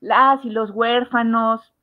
las 0.00 0.44
y 0.44 0.50
los 0.50 0.70
huérfanos, 0.70 1.74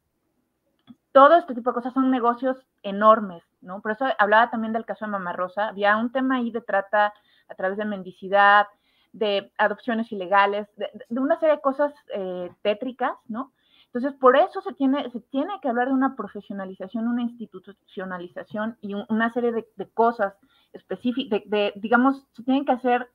todo 1.12 1.36
este 1.36 1.56
tipo 1.56 1.72
de 1.72 1.76
cosas 1.76 1.94
son 1.94 2.12
negocios 2.12 2.58
enormes, 2.84 3.44
¿no? 3.62 3.82
Por 3.82 3.92
eso 3.92 4.06
hablaba 4.18 4.50
también 4.50 4.74
del 4.74 4.86
caso 4.86 5.06
de 5.06 5.12
Mamá 5.12 5.34
Rosa, 5.34 5.70
había 5.70 5.98
un 5.98 6.12
tema 6.12 6.38
ahí 6.38 6.52
de 6.52 6.62
trata 6.62 7.14
a 7.48 7.56
través 7.56 7.78
de 7.78 7.86
mendicidad, 7.86 8.68
de 9.12 9.52
adopciones 9.58 10.12
ilegales, 10.12 10.68
de, 10.76 10.90
una 11.10 11.40
serie 11.40 11.56
de 11.56 11.62
cosas 11.62 11.94
eh, 12.14 12.52
tétricas, 12.62 13.14
¿no? 13.28 13.54
Entonces, 13.92 14.14
por 14.20 14.38
eso 14.38 14.62
se 14.62 14.74
tiene, 14.74 15.10
se 15.10 15.20
tiene 15.20 15.60
que 15.62 15.68
hablar 15.68 15.88
de 15.88 15.96
una 15.96 16.16
profesionalización, 16.16 17.08
una 17.08 17.24
institucionalización 17.24 18.78
y 18.82 18.94
una 18.94 19.34
serie 19.34 19.52
de, 19.52 19.90
cosas 19.96 20.36
específicas, 20.74 21.42
de, 21.46 21.74
digamos, 21.76 22.28
se 22.34 22.44
tienen 22.44 22.66
que 22.66 22.74
hacer 22.74 23.10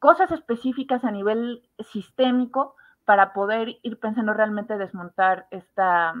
cosas 0.00 0.32
específicas 0.32 1.04
a 1.04 1.12
nivel 1.12 1.62
sistémico 1.92 2.74
para 3.04 3.32
poder 3.32 3.78
ir 3.82 4.00
pensando 4.00 4.34
realmente 4.34 4.76
desmontar 4.76 5.46
esta, 5.52 6.14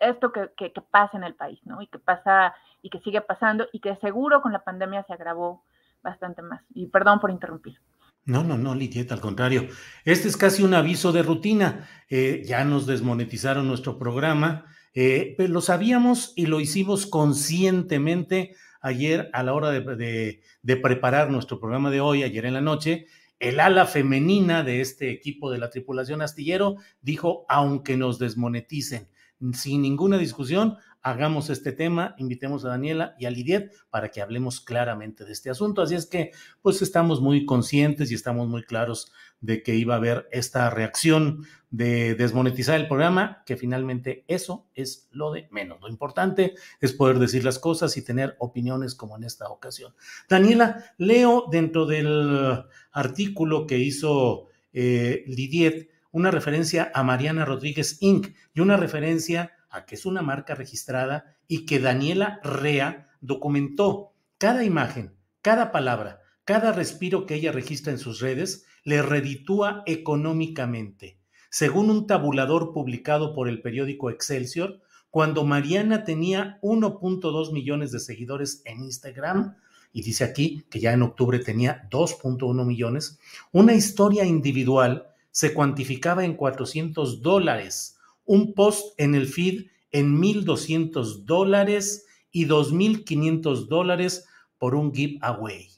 esto 0.00 0.32
que, 0.32 0.50
que, 0.56 0.72
que, 0.72 0.80
pasa 0.80 1.16
en 1.16 1.24
el 1.24 1.34
país, 1.34 1.60
¿no? 1.64 1.82
Y 1.82 1.86
que 1.86 1.98
pasa 1.98 2.54
y 2.82 2.90
que 2.90 3.00
sigue 3.00 3.20
pasando 3.20 3.66
y 3.72 3.80
que 3.80 3.96
seguro 3.96 4.40
con 4.42 4.52
la 4.52 4.64
pandemia 4.64 5.04
se 5.04 5.12
agravó 5.12 5.64
bastante 6.02 6.42
más. 6.42 6.62
Y 6.74 6.86
perdón 6.86 7.20
por 7.20 7.30
interrumpir. 7.30 7.78
No, 8.24 8.42
no, 8.44 8.56
no, 8.56 8.74
Lidieta, 8.74 9.14
al 9.14 9.20
contrario. 9.20 9.68
Este 10.04 10.28
es 10.28 10.36
casi 10.36 10.62
un 10.62 10.74
aviso 10.74 11.12
de 11.12 11.22
rutina. 11.22 11.88
Eh, 12.08 12.42
ya 12.44 12.64
nos 12.64 12.86
desmonetizaron 12.86 13.66
nuestro 13.66 13.98
programa, 13.98 14.66
eh, 14.94 15.34
pero 15.36 15.52
lo 15.52 15.60
sabíamos 15.60 16.32
y 16.36 16.46
lo 16.46 16.60
hicimos 16.60 17.06
conscientemente 17.06 18.54
ayer 18.82 19.30
a 19.32 19.42
la 19.42 19.52
hora 19.52 19.70
de 19.70 20.42
preparar 20.82 21.30
nuestro 21.30 21.60
programa 21.60 21.90
de 21.90 22.00
hoy, 22.00 22.22
ayer 22.22 22.46
en 22.46 22.54
la 22.54 22.60
noche. 22.60 23.06
El 23.38 23.58
ala 23.58 23.86
femenina 23.86 24.62
de 24.62 24.82
este 24.82 25.10
equipo 25.10 25.50
de 25.50 25.58
la 25.58 25.70
tripulación 25.70 26.20
astillero 26.20 26.76
dijo, 27.00 27.46
aunque 27.48 27.96
nos 27.96 28.18
desmoneticen, 28.18 29.08
sin 29.52 29.82
ninguna 29.82 30.18
discusión, 30.18 30.76
hagamos 31.02 31.48
este 31.48 31.72
tema, 31.72 32.14
invitemos 32.18 32.64
a 32.64 32.68
Daniela 32.68 33.14
y 33.18 33.26
a 33.26 33.30
Lidiet 33.30 33.72
para 33.90 34.10
que 34.10 34.20
hablemos 34.20 34.60
claramente 34.60 35.24
de 35.24 35.32
este 35.32 35.50
asunto. 35.50 35.82
Así 35.82 35.94
es 35.94 36.06
que, 36.06 36.32
pues 36.62 36.82
estamos 36.82 37.20
muy 37.20 37.46
conscientes 37.46 38.10
y 38.10 38.14
estamos 38.14 38.48
muy 38.48 38.62
claros 38.62 39.12
de 39.40 39.62
que 39.62 39.74
iba 39.74 39.94
a 39.94 39.98
haber 39.98 40.28
esta 40.30 40.68
reacción 40.68 41.46
de 41.70 42.14
desmonetizar 42.14 42.78
el 42.78 42.88
programa, 42.88 43.42
que 43.46 43.56
finalmente 43.56 44.24
eso 44.28 44.66
es 44.74 45.08
lo 45.12 45.32
de 45.32 45.48
menos. 45.50 45.80
Lo 45.80 45.88
importante 45.88 46.54
es 46.80 46.92
poder 46.92 47.18
decir 47.18 47.44
las 47.44 47.58
cosas 47.58 47.96
y 47.96 48.02
tener 48.02 48.36
opiniones 48.38 48.94
como 48.94 49.16
en 49.16 49.24
esta 49.24 49.48
ocasión. 49.48 49.94
Daniela, 50.28 50.92
leo 50.98 51.46
dentro 51.50 51.86
del 51.86 52.64
artículo 52.92 53.66
que 53.66 53.78
hizo 53.78 54.48
eh, 54.72 55.24
Lidiet 55.26 55.89
una 56.12 56.30
referencia 56.30 56.90
a 56.94 57.02
Mariana 57.02 57.44
Rodríguez 57.44 57.98
Inc. 58.00 58.34
y 58.54 58.60
una 58.60 58.76
referencia 58.76 59.52
a 59.70 59.84
que 59.84 59.94
es 59.94 60.06
una 60.06 60.22
marca 60.22 60.54
registrada 60.54 61.36
y 61.46 61.66
que 61.66 61.78
Daniela 61.78 62.40
Rea 62.42 63.08
documentó 63.20 64.12
cada 64.38 64.64
imagen, 64.64 65.14
cada 65.42 65.72
palabra, 65.72 66.20
cada 66.44 66.72
respiro 66.72 67.26
que 67.26 67.34
ella 67.34 67.52
registra 67.52 67.92
en 67.92 67.98
sus 67.98 68.20
redes, 68.20 68.66
le 68.84 69.02
reditúa 69.02 69.82
económicamente. 69.86 71.20
Según 71.50 71.90
un 71.90 72.06
tabulador 72.06 72.72
publicado 72.72 73.34
por 73.34 73.48
el 73.48 73.60
periódico 73.60 74.10
Excelsior, 74.10 74.80
cuando 75.10 75.44
Mariana 75.44 76.04
tenía 76.04 76.58
1.2 76.62 77.52
millones 77.52 77.92
de 77.92 78.00
seguidores 78.00 78.62
en 78.64 78.84
Instagram, 78.84 79.56
y 79.92 80.02
dice 80.02 80.24
aquí 80.24 80.64
que 80.70 80.78
ya 80.78 80.92
en 80.92 81.02
octubre 81.02 81.40
tenía 81.40 81.88
2.1 81.90 82.64
millones, 82.64 83.18
una 83.52 83.74
historia 83.74 84.24
individual 84.24 85.08
se 85.30 85.54
cuantificaba 85.54 86.24
en 86.24 86.34
400 86.34 87.22
dólares, 87.22 87.98
un 88.24 88.54
post 88.54 88.98
en 88.98 89.14
el 89.14 89.26
feed 89.26 89.66
en 89.92 90.20
1.200 90.20 91.24
dólares 91.24 92.06
y 92.30 92.46
2.500 92.46 93.66
dólares 93.66 94.26
por 94.58 94.74
un 94.74 94.94
giveaway. 94.94 95.68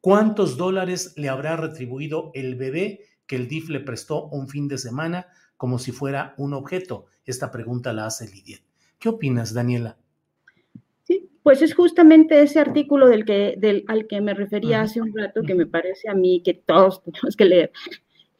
¿Cuántos 0.00 0.56
dólares 0.56 1.14
le 1.16 1.28
habrá 1.28 1.56
retribuido 1.56 2.32
el 2.34 2.56
bebé 2.56 3.02
que 3.26 3.36
el 3.36 3.46
DIF 3.46 3.68
le 3.68 3.80
prestó 3.80 4.26
un 4.26 4.48
fin 4.48 4.66
de 4.66 4.78
semana 4.78 5.28
como 5.56 5.78
si 5.78 5.92
fuera 5.92 6.34
un 6.38 6.54
objeto? 6.54 7.06
Esta 7.24 7.52
pregunta 7.52 7.92
la 7.92 8.06
hace 8.06 8.28
Lidia. 8.28 8.58
¿Qué 8.98 9.08
opinas, 9.08 9.54
Daniela? 9.54 9.96
Sí, 11.04 11.30
pues 11.42 11.62
es 11.62 11.74
justamente 11.74 12.42
ese 12.42 12.58
artículo 12.58 13.06
del 13.06 13.24
que, 13.24 13.54
del, 13.58 13.84
al 13.86 14.08
que 14.08 14.20
me 14.20 14.34
refería 14.34 14.80
hace 14.80 15.00
un 15.00 15.16
rato 15.16 15.42
que 15.42 15.54
me 15.54 15.66
parece 15.66 16.08
a 16.08 16.14
mí 16.14 16.42
que 16.44 16.54
todos 16.54 17.02
tenemos 17.04 17.36
que 17.36 17.44
leer. 17.44 17.72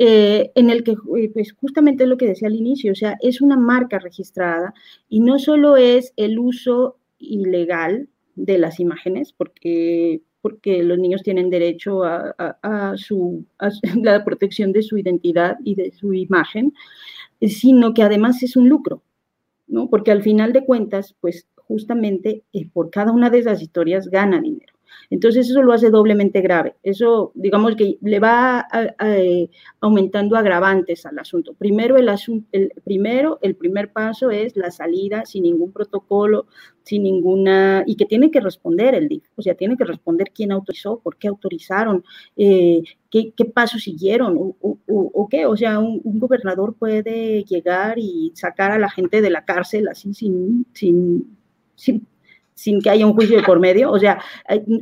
Eh, 0.04 0.50
en 0.56 0.68
el 0.68 0.82
que, 0.82 0.96
eh, 1.16 1.30
pues 1.32 1.52
justamente 1.52 2.08
lo 2.08 2.16
que 2.16 2.26
decía 2.26 2.48
al 2.48 2.56
inicio, 2.56 2.90
o 2.90 2.96
sea, 2.96 3.16
es 3.20 3.40
una 3.40 3.56
marca 3.56 4.00
registrada 4.00 4.74
y 5.08 5.20
no 5.20 5.38
solo 5.38 5.76
es 5.76 6.12
el 6.16 6.40
uso 6.40 6.96
ilegal 7.20 8.08
de 8.34 8.58
las 8.58 8.80
imágenes, 8.80 9.32
porque, 9.32 10.22
porque 10.40 10.82
los 10.82 10.98
niños 10.98 11.22
tienen 11.22 11.50
derecho 11.50 12.02
a, 12.02 12.94
su, 12.96 13.44
a 13.60 13.70
la 14.02 14.24
protección 14.24 14.72
de 14.72 14.82
su 14.82 14.98
identidad 14.98 15.58
y 15.62 15.76
de 15.76 15.92
su 15.92 16.12
imagen, 16.14 16.74
sino 17.40 17.94
que 17.94 18.02
además 18.02 18.42
es 18.42 18.56
un 18.56 18.68
lucro, 18.68 19.04
¿no? 19.68 19.88
Porque 19.88 20.10
al 20.10 20.24
final 20.24 20.52
de 20.52 20.64
cuentas, 20.64 21.14
pues 21.20 21.46
justamente 21.54 22.42
eh, 22.52 22.68
por 22.72 22.90
cada 22.90 23.12
una 23.12 23.30
de 23.30 23.38
esas 23.38 23.62
historias 23.62 24.08
gana 24.08 24.40
dinero. 24.40 24.71
Entonces 25.10 25.48
eso 25.50 25.62
lo 25.62 25.72
hace 25.72 25.90
doblemente 25.90 26.40
grave. 26.40 26.76
Eso, 26.82 27.32
digamos 27.34 27.76
que 27.76 27.98
le 28.00 28.18
va 28.18 28.66
eh, 29.04 29.48
aumentando 29.80 30.36
agravantes 30.36 31.04
al 31.06 31.18
asunto. 31.18 31.54
Primero 31.54 31.96
el, 31.98 32.08
el, 32.52 32.72
primero, 32.84 33.38
el 33.42 33.54
primer 33.54 33.92
paso 33.92 34.30
es 34.30 34.56
la 34.56 34.70
salida 34.70 35.24
sin 35.26 35.42
ningún 35.42 35.72
protocolo, 35.72 36.46
sin 36.82 37.02
ninguna, 37.02 37.84
y 37.86 37.96
que 37.96 38.06
tiene 38.06 38.30
que 38.30 38.40
responder 38.40 38.94
el 38.94 39.08
DIF, 39.08 39.24
o 39.36 39.42
sea, 39.42 39.54
tiene 39.54 39.76
que 39.76 39.84
responder 39.84 40.32
quién 40.34 40.52
autorizó, 40.52 40.98
por 40.98 41.16
qué 41.16 41.28
autorizaron, 41.28 42.04
eh, 42.36 42.82
qué, 43.10 43.32
pasos 43.54 43.82
siguieron, 43.82 44.54
o, 44.60 45.28
qué, 45.30 45.46
o 45.46 45.56
sea, 45.56 45.78
un, 45.78 46.00
gobernador 46.04 46.74
puede 46.74 47.44
llegar 47.44 47.98
y 47.98 48.32
sacar 48.34 48.72
a 48.72 48.78
la 48.78 48.90
gente 48.90 49.20
de 49.20 49.30
la 49.30 49.44
cárcel 49.44 49.88
así 49.88 50.14
sin, 50.14 50.66
sin, 50.72 51.36
sin 51.74 52.06
sin 52.54 52.80
que 52.80 52.90
haya 52.90 53.06
un 53.06 53.14
juicio 53.14 53.36
de 53.38 53.42
por 53.42 53.60
medio, 53.60 53.90
o 53.90 53.98
sea, 53.98 54.20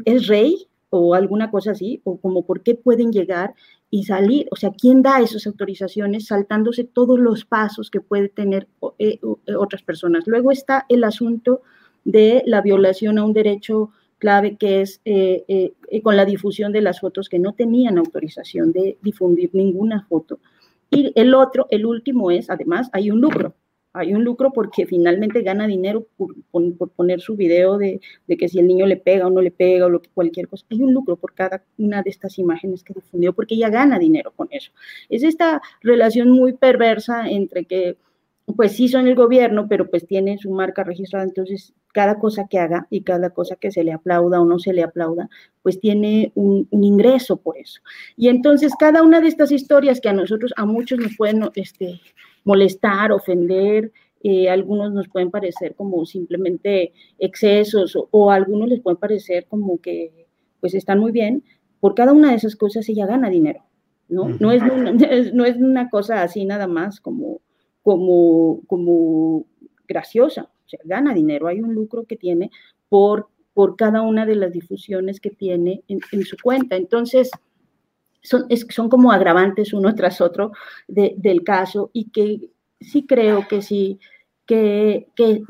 es 0.05 0.27
rey, 0.27 0.69
o 0.91 1.15
alguna 1.15 1.51
cosa 1.51 1.71
así, 1.71 2.01
o 2.05 2.19
como 2.19 2.45
por 2.45 2.63
qué 2.63 2.75
pueden 2.75 3.13
llegar 3.13 3.55
y 3.91 4.05
salir, 4.05 4.49
o 4.51 4.57
sea, 4.57 4.73
¿quién 4.73 5.03
da 5.03 5.21
esas 5.21 5.47
autorizaciones 5.47 6.27
saltándose 6.27 6.85
todos 6.85 7.19
los 7.19 7.45
pasos 7.45 7.91
que 7.91 8.01
puede 8.01 8.29
tener 8.29 8.69
eh, 8.99 9.19
eh, 9.47 9.55
otras 9.55 9.83
personas? 9.83 10.27
Luego 10.27 10.51
está 10.51 10.87
el 10.89 11.05
asunto 11.05 11.63
de 12.05 12.43
la 12.45 12.61
violación 12.61 13.19
a 13.19 13.25
un 13.25 13.33
derecho 13.33 13.91
clave 14.19 14.57
que 14.57 14.83
es 14.83 15.01
eh, 15.05 15.73
con 16.03 16.17
la 16.17 16.25
difusión 16.25 16.73
de 16.73 16.83
las 16.83 17.01
fotos 17.01 17.29
que 17.29 17.39
no 17.39 17.55
tenían 17.55 17.97
autorización 17.97 18.73
de 18.73 18.99
difundir 19.01 19.51
ninguna 19.53 20.05
foto. 20.09 20.41
Y 20.91 21.13
el 21.15 21.35
otro, 21.35 21.69
el 21.71 21.87
último 21.87 22.31
es, 22.31 22.51
además, 22.51 22.91
hay 22.93 23.11
un 23.11 23.21
lucro 23.21 23.55
hay 23.93 24.15
un 24.15 24.25
lucro 24.25 24.53
porque 24.53 24.87
finalmente 24.87 25.43
gana 25.43 25.67
dinero 25.67 26.07
por, 26.17 26.35
poner 26.91 27.21
su 27.21 27.37
video 27.37 27.77
de, 27.77 28.01
que 28.29 28.49
si 28.49 28.59
el 28.59 28.67
niño 28.67 28.87
le 28.87 28.97
pega 28.97 29.27
o 29.27 29.31
no 29.31 29.41
le 29.41 29.51
pega 29.51 29.87
o 29.87 30.03
cualquier 30.15 30.49
cosa. 30.49 30.65
Hay 30.71 30.83
un 30.83 30.95
lucro 30.95 31.17
por 31.17 31.35
cada 31.35 31.63
una 31.79 32.03
de 32.03 32.11
estas 32.11 32.39
imágenes 32.39 32.85
que 32.85 32.95
difundió 32.95 33.33
porque 33.33 33.55
ella 33.55 33.69
gana 33.69 33.99
dinero 33.99 34.33
con 34.37 34.49
eso. 34.51 34.71
Es 35.09 35.23
esta 35.23 35.61
relación 35.83 36.31
muy 36.31 36.53
perversa 36.53 37.29
entre 37.29 37.65
que 37.65 37.97
pues 38.57 38.73
sí 38.73 38.89
son 38.89 39.07
el 39.07 39.15
gobierno, 39.15 39.69
pero 39.69 39.89
pues 39.89 40.07
tiene 40.07 40.39
su 40.39 40.51
marca 40.51 40.83
registrada, 40.83 41.25
entonces 41.25 41.73
cada 41.93 42.19
cosa 42.19 42.47
que 42.49 42.59
haga 42.59 42.87
y 42.91 43.03
cada 43.03 43.31
cosa 43.31 43.55
que 43.57 43.71
se 43.71 43.85
le 43.85 43.93
aplauda 43.93 44.41
o 44.41 44.45
no 44.45 44.59
se 44.59 44.73
le 44.73 44.83
aplauda, 44.83 45.29
pues 45.63 45.79
tiene 45.79 46.33
un, 46.35 46.67
un 46.71 46.85
ingreso 46.85 47.37
por 47.37 47.59
eso. 47.59 47.81
Y 48.17 48.29
entonces 48.29 48.73
cada 48.79 49.03
una 49.03 49.21
de 49.21 49.29
estas 49.29 49.53
historias 49.53 50.01
que 50.01 50.09
a 50.09 50.13
nosotros, 50.13 50.53
a 50.57 50.65
muchos 50.65 50.99
nos 50.99 51.17
pueden 51.17 51.49
este, 51.55 52.01
molestar, 52.45 53.13
ofender, 53.13 53.93
eh, 54.23 54.51
algunos 54.51 54.93
nos 54.93 55.09
pueden 55.09 55.31
parecer 55.31 55.75
como 55.75 56.05
simplemente 56.05 56.93
excesos 57.19 57.97
o, 58.11 58.31
algunos 58.31 58.69
les 58.69 58.81
pueden 58.81 58.99
parecer 58.99 59.47
como 59.49 59.81
que 59.81 60.27
pues 60.61 60.75
están 60.75 60.99
muy 60.99 61.11
bien, 61.11 61.43
por 61.81 61.95
cada 61.95 62.13
una 62.13 62.31
de 62.31 62.37
esas 62.37 62.55
cosas 62.55 62.87
ella 62.91 63.07
gana 63.07 63.31
dinero, 63.31 63.65
¿no? 64.09 64.29
No 64.29 64.53
es 64.53 64.63
una, 64.63 64.93
no 65.33 65.45
es 65.47 65.57
una 65.57 65.89
cosa 65.89 66.23
así 66.23 66.45
nada 66.45 66.67
más 66.67 67.01
como, 67.01 67.41
como, 67.83 68.61
como 68.67 69.47
graciosa, 69.89 70.51
o 70.67 70.69
sea, 70.69 70.81
gana 70.85 71.15
dinero, 71.15 71.47
hay 71.47 71.61
un 71.63 71.75
lucro 71.75 72.05
que 72.05 72.17
tiene 72.17 72.51
por, 72.91 73.29
por 73.55 73.77
cada 73.77 74.03
una 74.03 74.27
de 74.27 74.35
las 74.35 74.53
difusiones 74.53 75.19
que 75.19 75.31
tiene 75.31 75.83
en, 75.89 76.01
en 76.13 76.25
su 76.25 76.37
cuenta. 76.43 76.77
Entonces, 76.77 77.31
son, 78.23 78.47
son 78.69 78.89
como 78.89 79.13
agravantes 79.13 79.73
uno 79.73 79.95
tras 79.95 80.21
otro 80.21 80.53
del 80.89 81.43
caso 81.45 81.91
y 81.93 82.11
que 82.11 82.51
sí 82.81 83.07
creo 83.07 83.47
que 83.49 83.63
sí, 83.63 83.99
que, 84.47 85.07
que, 85.15 85.43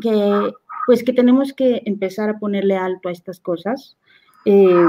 pues 0.87 1.03
que 1.03 1.13
tenemos 1.13 1.53
que 1.53 1.83
empezar 1.85 2.29
a 2.31 2.39
ponerle 2.39 2.77
alto 2.77 3.09
a 3.09 3.13
estas 3.13 3.41
cosas, 3.41 3.97
eh, 4.45 4.87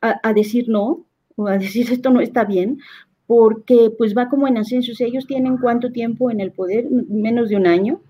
a, 0.00 0.32
decir 0.32 0.68
no, 0.68 1.06
o 1.36 1.46
a 1.46 1.58
decir 1.58 1.86
esto 1.92 2.10
no 2.10 2.20
está 2.20 2.44
bien, 2.44 2.78
porque 3.26 3.90
pues 3.96 4.16
va 4.16 4.28
como 4.28 4.46
en 4.46 4.58
ascenso. 4.58 4.94
Si 4.94 5.04
ellos 5.04 5.26
tienen 5.26 5.58
cuánto 5.58 5.90
tiempo 5.90 6.30
en 6.30 6.40
el 6.40 6.52
poder, 6.52 6.86
menos 6.90 7.48
de 7.48 7.56
un 7.56 7.66
año. 7.66 8.00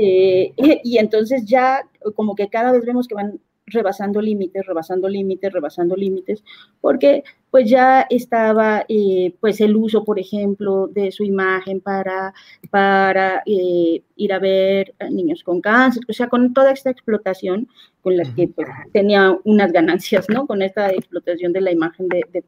Eh, 0.00 0.54
y 0.56 0.96
entonces 0.96 1.44
ya 1.44 1.82
como 2.14 2.34
que 2.34 2.48
cada 2.48 2.72
vez 2.72 2.86
vemos 2.86 3.06
que 3.06 3.14
van 3.14 3.38
rebasando 3.70 4.20
límites, 4.20 4.66
rebasando 4.66 5.08
límites, 5.08 5.52
rebasando 5.52 5.96
límites, 5.96 6.42
porque 6.80 7.24
pues 7.50 7.68
ya 7.70 8.06
estaba 8.10 8.84
eh, 8.88 9.34
pues 9.40 9.60
el 9.60 9.76
uso, 9.76 10.04
por 10.04 10.18
ejemplo, 10.18 10.86
de 10.88 11.10
su 11.10 11.24
imagen 11.24 11.80
para, 11.80 12.34
para 12.70 13.42
eh, 13.46 14.02
ir 14.16 14.32
a 14.32 14.38
ver 14.38 14.94
a 14.98 15.08
niños 15.08 15.42
con 15.42 15.60
cáncer, 15.60 16.02
o 16.08 16.12
sea, 16.12 16.28
con 16.28 16.52
toda 16.52 16.72
esta 16.72 16.90
explotación 16.90 17.68
con 18.02 18.16
la 18.16 18.24
que 18.34 18.48
pues, 18.48 18.68
tenía 18.92 19.36
unas 19.44 19.72
ganancias, 19.72 20.26
¿no? 20.28 20.46
Con 20.46 20.62
esta 20.62 20.90
explotación 20.90 21.52
de 21.52 21.60
la 21.60 21.72
imagen 21.72 22.08
de, 22.08 22.22
de 22.32 22.44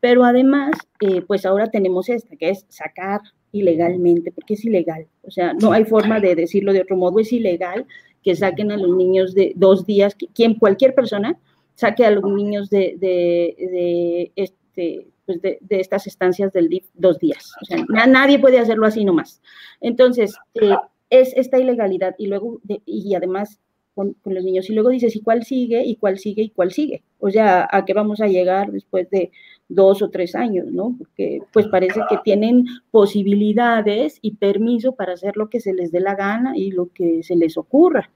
Pero 0.00 0.24
además, 0.24 0.72
eh, 1.00 1.22
pues 1.22 1.44
ahora 1.44 1.70
tenemos 1.70 2.08
esta, 2.08 2.36
que 2.36 2.50
es 2.50 2.64
sacar 2.68 3.20
ilegalmente, 3.52 4.32
porque 4.32 4.54
es 4.54 4.64
ilegal, 4.64 5.06
o 5.22 5.30
sea, 5.30 5.52
no 5.52 5.72
hay 5.72 5.84
forma 5.84 6.20
de 6.20 6.34
decirlo 6.34 6.72
de 6.72 6.80
otro 6.80 6.96
modo, 6.96 7.20
es 7.20 7.32
ilegal 7.32 7.86
que 8.22 8.36
saquen 8.36 8.70
a 8.72 8.76
los 8.76 8.96
niños 8.96 9.34
de 9.34 9.52
dos 9.56 9.86
días, 9.86 10.16
quien, 10.34 10.54
cualquier 10.54 10.94
persona 10.94 11.38
saque 11.74 12.04
a 12.04 12.10
los 12.10 12.24
niños 12.24 12.70
de, 12.70 12.96
de, 12.98 14.32
este, 14.36 15.08
pues 15.26 15.40
de, 15.42 15.58
estas 15.70 16.06
estancias 16.06 16.52
del 16.52 16.68
DIF 16.68 16.86
dos 16.94 17.18
días. 17.18 17.52
O 17.60 17.64
sea, 17.64 17.84
nadie 18.06 18.38
puede 18.38 18.58
hacerlo 18.58 18.86
así 18.86 19.04
nomás. 19.04 19.40
Entonces, 19.80 20.36
eh, 20.54 20.76
es 21.10 21.32
esta 21.36 21.58
ilegalidad 21.58 22.14
y 22.18 22.26
luego, 22.26 22.60
y 22.86 23.14
además 23.14 23.60
con, 23.94 24.16
los 24.24 24.44
niños. 24.44 24.68
Y 24.70 24.74
luego 24.74 24.90
dices, 24.90 25.14
¿y 25.16 25.20
cuál 25.20 25.44
sigue? 25.44 25.84
¿Y 25.84 25.96
cuál 25.96 26.18
sigue? 26.18 26.42
¿Y 26.42 26.50
cuál 26.50 26.72
sigue? 26.72 27.02
O 27.18 27.30
sea, 27.30 27.68
¿a 27.70 27.84
qué 27.84 27.94
vamos 27.94 28.20
a 28.20 28.26
llegar 28.26 28.72
después 28.72 29.08
de 29.10 29.30
dos 29.68 30.02
o 30.02 30.10
tres 30.10 30.34
años, 30.34 30.66
no? 30.70 30.94
Porque 30.98 31.40
pues 31.52 31.66
parece 31.68 32.00
que 32.08 32.18
tienen 32.24 32.66
posibilidades 32.90 34.18
y 34.22 34.36
permiso 34.36 34.92
para 34.92 35.14
hacer 35.14 35.36
lo 35.36 35.48
que 35.48 35.60
se 35.60 35.72
les 35.72 35.92
dé 35.92 36.00
la 36.00 36.14
gana 36.14 36.56
y 36.56 36.70
lo 36.70 36.90
que 36.92 37.22
se 37.22 37.36
les 37.36 37.56
ocurra. 37.56 38.10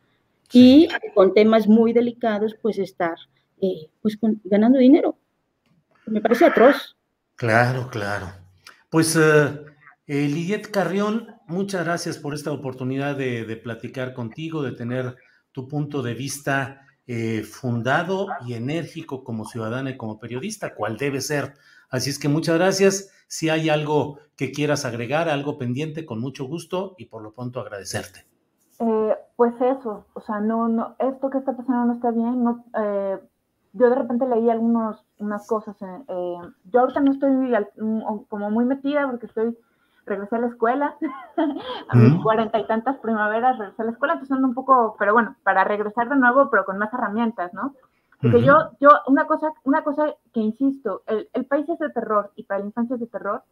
Y 0.52 0.88
con 1.14 1.34
temas 1.34 1.66
muy 1.66 1.92
delicados, 1.92 2.56
pues 2.60 2.78
estar 2.78 3.16
eh, 3.60 3.88
pues 4.02 4.18
ganando 4.44 4.78
dinero. 4.78 5.16
Me 6.06 6.20
parece 6.20 6.44
atroz. 6.44 6.96
Claro, 7.34 7.88
claro. 7.90 8.28
Pues 8.90 9.16
uh, 9.16 9.66
Lidiet 10.06 10.70
Carrión, 10.70 11.34
muchas 11.46 11.84
gracias 11.84 12.18
por 12.18 12.34
esta 12.34 12.52
oportunidad 12.52 13.16
de, 13.16 13.44
de 13.44 13.56
platicar 13.56 14.14
contigo, 14.14 14.62
de 14.62 14.72
tener 14.72 15.16
tu 15.56 15.66
punto 15.68 16.02
de 16.02 16.12
vista 16.12 16.82
eh, 17.06 17.42
fundado 17.42 18.26
y 18.46 18.52
enérgico 18.52 19.24
como 19.24 19.46
ciudadana 19.46 19.88
y 19.88 19.96
como 19.96 20.20
periodista, 20.20 20.74
cual 20.74 20.98
debe 20.98 21.22
ser. 21.22 21.54
Así 21.88 22.10
es 22.10 22.18
que 22.18 22.28
muchas 22.28 22.58
gracias. 22.58 23.10
Si 23.26 23.48
hay 23.48 23.70
algo 23.70 24.18
que 24.36 24.52
quieras 24.52 24.84
agregar, 24.84 25.30
algo 25.30 25.56
pendiente, 25.56 26.04
con 26.04 26.20
mucho 26.20 26.44
gusto 26.44 26.94
y 26.98 27.06
por 27.06 27.22
lo 27.22 27.32
pronto 27.32 27.58
agradecerte. 27.58 28.26
Eh, 28.80 29.16
pues 29.34 29.54
eso, 29.62 30.04
o 30.12 30.20
sea, 30.20 30.40
no, 30.40 30.68
no, 30.68 30.94
esto 30.98 31.30
que 31.30 31.38
está 31.38 31.56
pasando 31.56 31.86
no 31.86 31.94
está 31.94 32.10
bien. 32.10 32.44
No, 32.44 32.62
eh, 32.78 33.18
yo 33.72 33.88
de 33.88 33.94
repente 33.94 34.28
leí 34.28 34.50
algunas 34.50 35.06
unas 35.16 35.46
cosas. 35.46 35.74
yo 35.78 36.80
ahorita 36.80 37.00
no 37.00 37.12
estoy 37.12 37.50
como 38.28 38.50
muy 38.50 38.66
metida 38.66 39.08
porque 39.10 39.24
estoy 39.24 39.56
regresé 40.06 40.36
a 40.36 40.40
la 40.40 40.46
escuela, 40.46 40.96
a 41.88 41.96
mis 41.96 42.22
cuarenta 42.22 42.58
y 42.58 42.66
tantas 42.66 42.96
primaveras 42.98 43.58
regresé 43.58 43.82
a 43.82 43.84
la 43.84 43.90
escuela, 43.92 44.14
entonces 44.14 44.34
ando 44.34 44.48
un 44.48 44.54
poco, 44.54 44.96
pero 44.98 45.12
bueno, 45.12 45.36
para 45.42 45.64
regresar 45.64 46.08
de 46.08 46.16
nuevo, 46.16 46.48
pero 46.50 46.64
con 46.64 46.78
más 46.78 46.92
herramientas, 46.94 47.52
¿no? 47.52 47.74
Porque 48.20 48.42
yo, 48.42 48.70
yo, 48.80 48.88
una 49.08 49.26
cosa, 49.26 49.52
una 49.64 49.82
cosa 49.84 50.14
que 50.32 50.40
insisto, 50.40 51.02
el, 51.06 51.28
el, 51.34 51.44
país 51.44 51.68
es 51.68 51.78
de 51.78 51.90
terror 51.90 52.32
y 52.34 52.44
para 52.44 52.60
la 52.60 52.66
infancia 52.66 52.94
es 52.94 53.00
de 53.00 53.06
terror, 53.06 53.42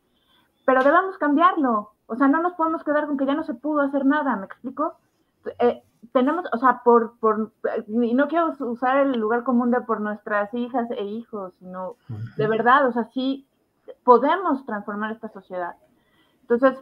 pero 0.65 0.83
debemos 0.83 1.19
cambiarlo. 1.19 1.91
O 2.07 2.17
sea, 2.17 2.29
no 2.29 2.41
nos 2.41 2.55
podemos 2.55 2.83
quedar 2.83 3.07
con 3.07 3.19
que 3.19 3.27
ya 3.27 3.35
no 3.35 3.45
se 3.45 3.55
pudo 3.55 3.83
hacer 3.83 4.07
nada, 4.07 4.37
¿me 4.37 4.47
explico? 4.47 4.95
Eh, 5.59 5.83
tenemos, 6.13 6.45
o 6.53 6.59
sea, 6.59 6.83
por, 6.85 7.19
por, 7.19 7.53
y 7.89 8.15
no 8.15 8.29
quiero 8.29 8.55
usar 8.61 8.99
el 8.99 9.19
lugar 9.19 9.43
común 9.43 9.71
de 9.71 9.81
por 9.81 10.01
nuestras 10.01 10.53
hijas 10.55 10.91
e 10.91 11.05
hijos, 11.05 11.53
sino 11.59 11.97
de 12.37 12.47
verdad, 12.47 12.87
o 12.87 12.93
sea, 12.93 13.05
sí 13.13 13.47
podemos 14.03 14.65
transformar 14.67 15.13
esta 15.13 15.29
sociedad. 15.29 15.77
Entonces, 16.45 16.79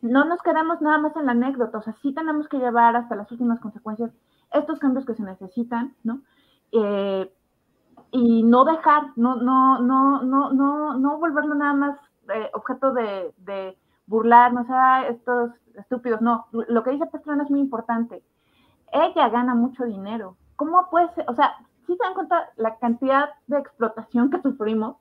no 0.00 0.24
nos 0.24 0.40
quedamos 0.42 0.80
nada 0.80 0.98
más 0.98 1.14
en 1.16 1.26
la 1.26 1.32
anécdota, 1.32 1.78
o 1.78 1.82
sea, 1.82 1.92
sí 2.00 2.14
tenemos 2.14 2.48
que 2.48 2.58
llevar 2.58 2.96
hasta 2.96 3.14
las 3.14 3.30
últimas 3.30 3.60
consecuencias 3.60 4.10
estos 4.52 4.78
cambios 4.78 5.04
que 5.04 5.14
se 5.14 5.22
necesitan, 5.22 5.94
¿no? 6.02 6.22
Eh, 6.72 7.30
y 8.10 8.42
no 8.42 8.64
dejar, 8.64 9.12
no, 9.16 9.36
no, 9.36 9.80
no, 9.80 10.22
no, 10.22 10.52
no, 10.52 10.98
no 10.98 11.18
volverlo 11.18 11.54
nada 11.54 11.74
más 11.74 11.98
eh, 12.34 12.50
objeto 12.54 12.92
de, 12.92 13.34
de 13.38 13.76
burlarnos 14.06 14.66
a 14.70 15.08
estos 15.08 15.52
estúpidos, 15.74 16.22
no, 16.22 16.46
lo 16.52 16.82
que 16.82 16.92
dice 16.92 17.06
Pastrana 17.06 17.42
es 17.42 17.50
muy 17.50 17.60
importante. 17.60 18.22
Ella 18.92 19.28
gana 19.28 19.54
mucho 19.54 19.84
dinero. 19.84 20.36
¿Cómo 20.56 20.88
puede 20.90 21.12
ser? 21.14 21.24
O 21.28 21.34
sea, 21.34 21.54
si 21.86 21.96
se 21.96 22.02
dan 22.02 22.14
cuenta 22.14 22.50
la 22.56 22.78
cantidad 22.78 23.28
de 23.46 23.58
explotación 23.58 24.30
que 24.30 24.40
sufrimos, 24.40 24.96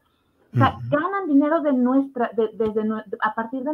o 0.53 0.57
sea, 0.57 0.77
ganan 0.89 1.27
dinero 1.27 1.61
de 1.61 1.73
nuestra, 1.73 2.29
de, 2.35 2.49
desde, 2.53 2.83
a 3.21 3.33
partir 3.33 3.63
de, 3.63 3.73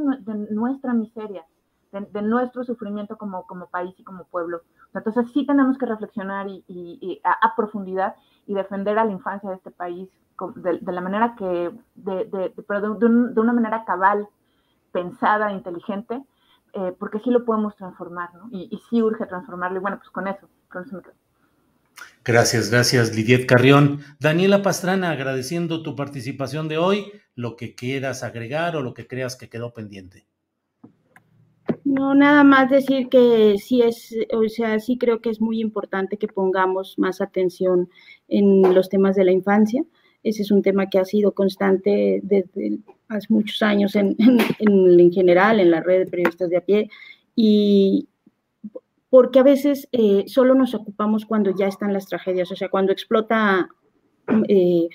nuestra 0.49 0.93
miseria, 0.93 1.45
de, 1.91 2.21
nuestro 2.21 2.63
sufrimiento 2.63 3.17
como, 3.17 3.45
como 3.45 3.67
país 3.67 3.93
y 3.97 4.03
como 4.03 4.23
pueblo. 4.25 4.61
Entonces 4.93 5.29
sí 5.33 5.45
tenemos 5.45 5.77
que 5.77 5.85
reflexionar 5.85 6.47
y, 6.47 7.21
a, 7.23 7.55
profundidad 7.55 8.15
y 8.47 8.53
defender 8.53 8.97
a 8.97 9.03
la 9.03 9.11
infancia 9.11 9.49
de 9.49 9.57
este 9.57 9.71
país 9.71 10.09
de, 10.55 10.91
la 10.91 11.01
manera 11.01 11.35
que, 11.35 11.77
de, 11.95 12.53
pero 12.65 12.95
de, 12.95 13.05
una 13.41 13.53
manera 13.53 13.83
cabal, 13.83 14.29
pensada, 14.93 15.51
inteligente, 15.51 16.23
eh, 16.73 16.95
porque 16.97 17.19
sí 17.19 17.29
lo 17.29 17.43
podemos 17.43 17.75
transformar, 17.75 18.33
¿no? 18.35 18.47
Y, 18.51 18.69
y, 18.71 18.77
sí 18.89 19.01
urge 19.01 19.25
transformarlo. 19.25 19.79
Y 19.79 19.81
bueno, 19.81 19.97
pues 19.97 20.09
con 20.11 20.27
eso, 20.27 20.47
con 20.69 20.83
eso 20.83 20.95
me 20.95 21.01
quedo. 21.01 21.13
Gracias, 22.29 22.69
gracias, 22.69 23.15
Lidiet 23.15 23.47
Carrión. 23.47 24.01
Daniela 24.19 24.61
Pastrana, 24.61 25.09
agradeciendo 25.09 25.81
tu 25.81 25.95
participación 25.95 26.67
de 26.67 26.77
hoy, 26.77 27.07
lo 27.33 27.55
que 27.55 27.73
quieras 27.73 28.21
agregar 28.21 28.75
o 28.75 28.83
lo 28.83 28.93
que 28.93 29.07
creas 29.07 29.35
que 29.35 29.49
quedó 29.49 29.73
pendiente. 29.73 30.27
No, 31.83 32.13
nada 32.13 32.43
más 32.43 32.69
decir 32.69 33.09
que 33.09 33.55
sí 33.57 33.81
es, 33.81 34.15
o 34.31 34.47
sea, 34.47 34.79
sí 34.79 34.99
creo 34.99 35.21
que 35.21 35.31
es 35.31 35.41
muy 35.41 35.59
importante 35.59 36.17
que 36.17 36.27
pongamos 36.27 36.99
más 36.99 37.19
atención 37.19 37.89
en 38.27 38.75
los 38.75 38.89
temas 38.89 39.15
de 39.15 39.23
la 39.23 39.31
infancia. 39.31 39.83
Ese 40.21 40.43
es 40.43 40.51
un 40.51 40.61
tema 40.61 40.87
que 40.87 40.99
ha 40.99 41.05
sido 41.05 41.32
constante 41.32 42.19
desde 42.21 42.77
hace 43.07 43.25
muchos 43.30 43.63
años 43.63 43.95
en, 43.95 44.15
en, 44.59 45.11
general, 45.11 45.59
en 45.59 45.71
la 45.71 45.82
red 45.82 46.05
de 46.05 46.11
periodistas 46.11 46.51
de 46.51 46.57
a 46.57 46.61
pie, 46.61 46.91
y 47.36 48.07
porque 49.10 49.39
a 49.39 49.43
veces 49.43 49.88
eh, 49.91 50.26
solo 50.28 50.55
nos 50.55 50.76
ocupamos 50.76 51.26
cuando 51.26 51.51
ya 51.55 51.68
están 51.68 51.93
las 51.93 52.07
tragedias, 52.07 52.51
o 52.51 52.55
sea, 52.55 52.70
cuando 52.70 52.91
explota 52.91 53.70
eh, 54.47 54.89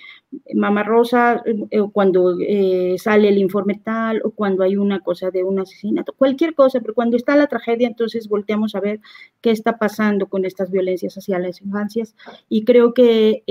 Mama 0.55 0.83
Rosa, 0.83 1.43
eh, 1.47 1.81
cuando 1.93 2.37
eh, 2.41 2.97
sale 2.99 3.29
el 3.29 3.39
informe 3.39 3.81
tal, 3.83 4.21
o 4.25 4.31
cuando 4.31 4.65
hay 4.65 4.77
una 4.77 5.01
cosa 5.01 5.31
de 5.31 5.45
un 5.45 5.61
asesinato, 5.61 6.13
cualquier 6.13 6.55
cosa, 6.55 6.81
pero 6.81 6.95
cuando 6.95 7.17
está 7.17 7.37
la 7.37 7.47
tragedia, 7.47 7.87
entonces 7.87 8.29
volteamos 8.29 8.75
a 8.75 8.81
ver 8.81 9.01
qué 9.41 9.51
está 9.51 9.79
pasando 9.79 10.27
con 10.27 10.45
estas 10.45 10.71
violencias 10.71 11.17
hacia 11.17 11.39
las 11.39 11.61
infancias. 11.63 12.17
Y 12.49 12.65
creo 12.65 12.95
que 12.95 13.45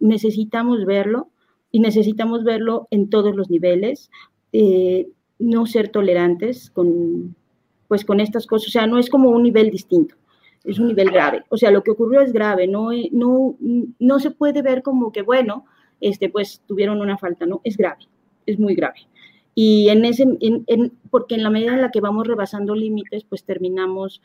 necesitamos 0.00 0.84
verlo, 0.86 1.28
y 1.70 1.80
necesitamos 1.80 2.44
verlo 2.44 2.88
en 2.90 3.10
todos 3.10 3.34
los 3.36 3.50
niveles, 3.50 4.10
no 5.38 5.66
ser 5.66 5.88
tolerantes 5.88 6.70
con, 6.70 7.36
pues, 7.88 8.04
con 8.04 8.20
estas 8.20 8.46
cosas, 8.46 8.68
o 8.68 8.70
sea, 8.72 8.86
no 8.86 8.98
es 8.98 9.08
como 9.08 9.30
un 9.30 9.42
nivel 9.42 9.70
distinto 9.70 10.14
es 10.64 10.78
un 10.78 10.88
nivel 10.88 11.10
grave. 11.10 11.44
O 11.50 11.58
sea, 11.58 11.70
lo 11.70 11.82
que 11.82 11.90
ocurrió 11.90 12.22
es 12.22 12.32
grave, 12.32 12.66
no, 12.66 12.88
no, 13.12 13.56
no 13.98 14.18
se 14.18 14.30
puede 14.30 14.62
ver 14.62 14.82
como 14.82 15.12
que, 15.12 15.22
bueno, 15.22 15.66
este, 16.00 16.30
pues 16.30 16.62
tuvieron 16.66 17.00
una 17.00 17.18
falta, 17.18 17.46
no, 17.46 17.60
es 17.64 17.76
grave, 17.76 18.06
es 18.46 18.58
muy 18.58 18.74
grave. 18.74 19.06
Y 19.54 19.88
en 19.90 20.04
ese, 20.04 20.26
en, 20.40 20.92
porque 21.10 21.34
en 21.34 21.42
la 21.42 21.50
medida 21.50 21.74
en 21.74 21.82
la 21.82 21.90
que 21.90 22.00
vamos 22.00 22.26
rebasando 22.26 22.74
límites, 22.74 23.24
pues 23.24 23.44
terminamos 23.44 24.20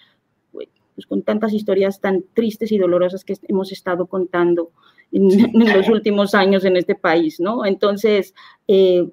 pues, 0.51 1.05
con 1.07 1.22
tantas 1.22 1.53
historias 1.53 2.01
tan 2.01 2.24
tristes 2.34 2.72
y 2.72 2.78
dolorosas 2.78 3.24
que 3.24 3.36
hemos 3.47 3.72
estado 3.72 4.07
contando 4.07 4.72
en, 5.12 5.28
los 5.53 5.88
últimos 5.89 6.34
años 6.34 6.66
en 6.66 6.78
este 6.78 6.95
país, 6.95 7.39
¿no? 7.39 7.66
Entonces, 7.66 8.34
eh, 8.68 9.07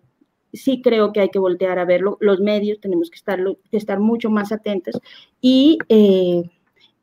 sí 0.56 0.82
creo 0.82 1.12
que 1.12 1.20
hay 1.20 1.28
que 1.28 1.38
voltear 1.38 1.78
a 1.78 1.84
verlo. 1.84 2.18
Los 2.20 2.40
medios 2.40 2.80
tenemos 2.80 3.10
que 3.10 3.16
estar, 3.16 3.40
que 3.70 3.76
estar 3.76 4.00
mucho 4.00 4.30
más 4.30 4.50
atentos 4.52 5.00
y 5.40 5.78
eh, 5.88 6.42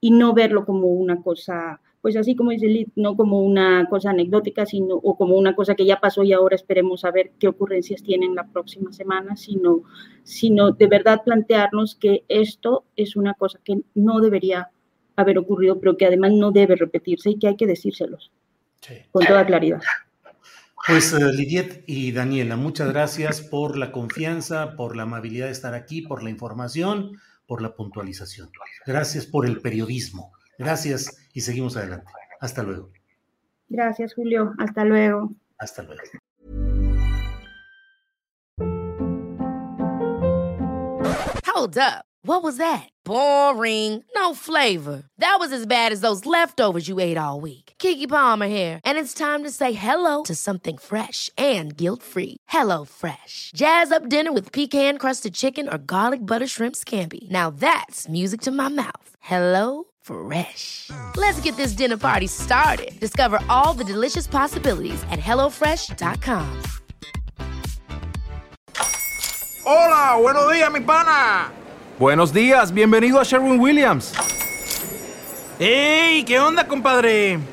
y 0.04 0.12
no 0.12 0.34
verlo 0.34 0.66
como 0.66 0.88
una 0.88 1.22
cosa, 1.22 1.80
pues 2.02 2.18
así 2.18 2.36
como 2.36 2.52
dice 2.52 2.68
Lid, 2.68 2.90
no 2.98 3.16
como 3.16 3.40
una 3.40 3.88
cosa 3.90 4.10
anecdótica, 4.10 4.66
sino 4.66 4.96
o 4.96 5.16
como 5.16 5.38
una 5.38 5.56
cosa 5.56 5.76
que 5.76 5.86
ya 5.86 6.02
pasó 6.02 6.24
y 6.24 6.34
ahora 6.34 6.58
esperemos 6.58 7.06
a 7.06 7.12
ver 7.12 7.32
qué 7.40 7.48
ocurrencias 7.48 8.04
tienen 8.04 8.36
la 8.36 8.46
próxima 8.46 8.92
semana, 8.92 9.38
sino, 9.38 9.84
sino 10.24 10.72
de 10.72 10.88
verdad 10.88 11.22
plantearnos 11.24 11.96
que 11.96 12.26
esto 12.28 12.84
es 12.98 13.16
una 13.16 13.34
cosa 13.36 13.62
que 13.64 13.80
no 13.96 14.20
debería 14.20 14.72
haber 15.16 15.38
ocurrido, 15.38 15.80
pero 15.80 15.96
que 15.96 16.06
además 16.06 16.34
no 16.34 16.52
debe 16.52 16.76
repetirse 16.76 17.30
y 17.30 17.40
que 17.40 17.48
hay 17.48 17.56
que 17.56 17.66
decírselos 17.66 18.30
con 19.14 19.26
toda 19.26 19.46
claridad. 19.46 19.80
Pues 20.88 21.14
uh, 21.14 21.32
Lidiet 21.32 21.84
y 21.88 22.12
Daniela, 22.12 22.58
muchas 22.58 22.90
gracias 22.90 23.42
por 23.42 23.78
la 23.78 23.92
confianza, 23.92 24.76
por 24.76 24.96
la 24.96 25.04
amabilidad 25.04 25.46
de 25.46 25.54
estar 25.54 25.74
aquí, 25.74 26.02
por 26.02 26.24
la 26.24 26.30
información 26.30 27.18
por 27.48 27.62
la 27.62 27.76
puntualización. 27.76 28.50
Gracias 28.86 29.26
por 29.26 29.46
el 29.46 29.62
periodismo. 29.62 30.32
Gracias 30.58 31.30
y 31.34 31.42
seguimos 31.42 31.78
adelante. 31.78 32.12
Hasta 32.40 32.64
luego. 32.64 32.90
Gracias, 33.70 34.14
Julio. 34.14 34.54
Hasta 34.60 34.84
luego. 34.86 35.32
Hasta 35.58 35.84
luego. 35.84 36.02
Hold 41.46 41.78
up. 41.78 42.06
What 42.26 42.42
was 42.42 42.58
that? 42.58 42.90
Boring. 43.04 44.04
No 44.16 44.34
flavor. 44.34 45.04
That 45.18 45.38
was 45.40 45.52
as 45.52 45.66
bad 45.66 45.92
as 45.92 46.02
those 46.02 46.26
leftovers 46.26 46.88
you 46.88 47.00
ate 47.00 47.18
all 47.18 47.40
week. 47.40 47.63
Kiki 47.84 48.08
Palmer 48.08 48.48
here, 48.48 48.80
and 48.86 48.98
it's 48.98 49.14
time 49.14 49.44
to 49.44 49.52
say 49.52 49.74
hello 49.74 50.24
to 50.24 50.36
something 50.36 50.78
fresh 50.78 51.30
and 51.38 51.76
guilt-free. 51.76 52.38
Hello 52.48 52.86
Fresh. 52.86 53.52
Jazz 53.56 53.92
up 53.92 54.08
dinner 54.08 54.32
with 54.32 54.54
pecan-crusted 54.54 55.34
chicken 55.34 55.68
or 55.68 55.78
garlic 55.78 56.26
butter 56.26 56.48
shrimp 56.48 56.76
scampi. 56.76 57.30
Now 57.30 57.50
that's 57.50 58.08
music 58.08 58.40
to 58.42 58.52
my 58.52 58.70
mouth. 58.70 59.10
Hello 59.20 59.86
Fresh. 60.02 60.90
Let's 61.18 61.42
get 61.42 61.58
this 61.58 61.74
dinner 61.76 61.98
party 61.98 62.28
started. 62.28 62.92
Discover 63.02 63.42
all 63.50 63.76
the 63.76 63.84
delicious 63.84 64.28
possibilities 64.28 65.04
at 65.12 65.20
hellofresh.com. 65.20 66.62
Hola, 69.66 70.22
buenos 70.22 70.54
días, 70.54 70.72
mi 70.72 70.80
pana. 70.80 71.52
Buenos 72.00 72.32
días, 72.32 72.72
bienvenido 72.72 73.20
a 73.20 73.26
Sherwin 73.26 73.60
Williams. 73.60 74.14
¡Ey! 75.60 76.24
¿Qué 76.24 76.40
onda, 76.40 76.66
compadre? 76.66 77.53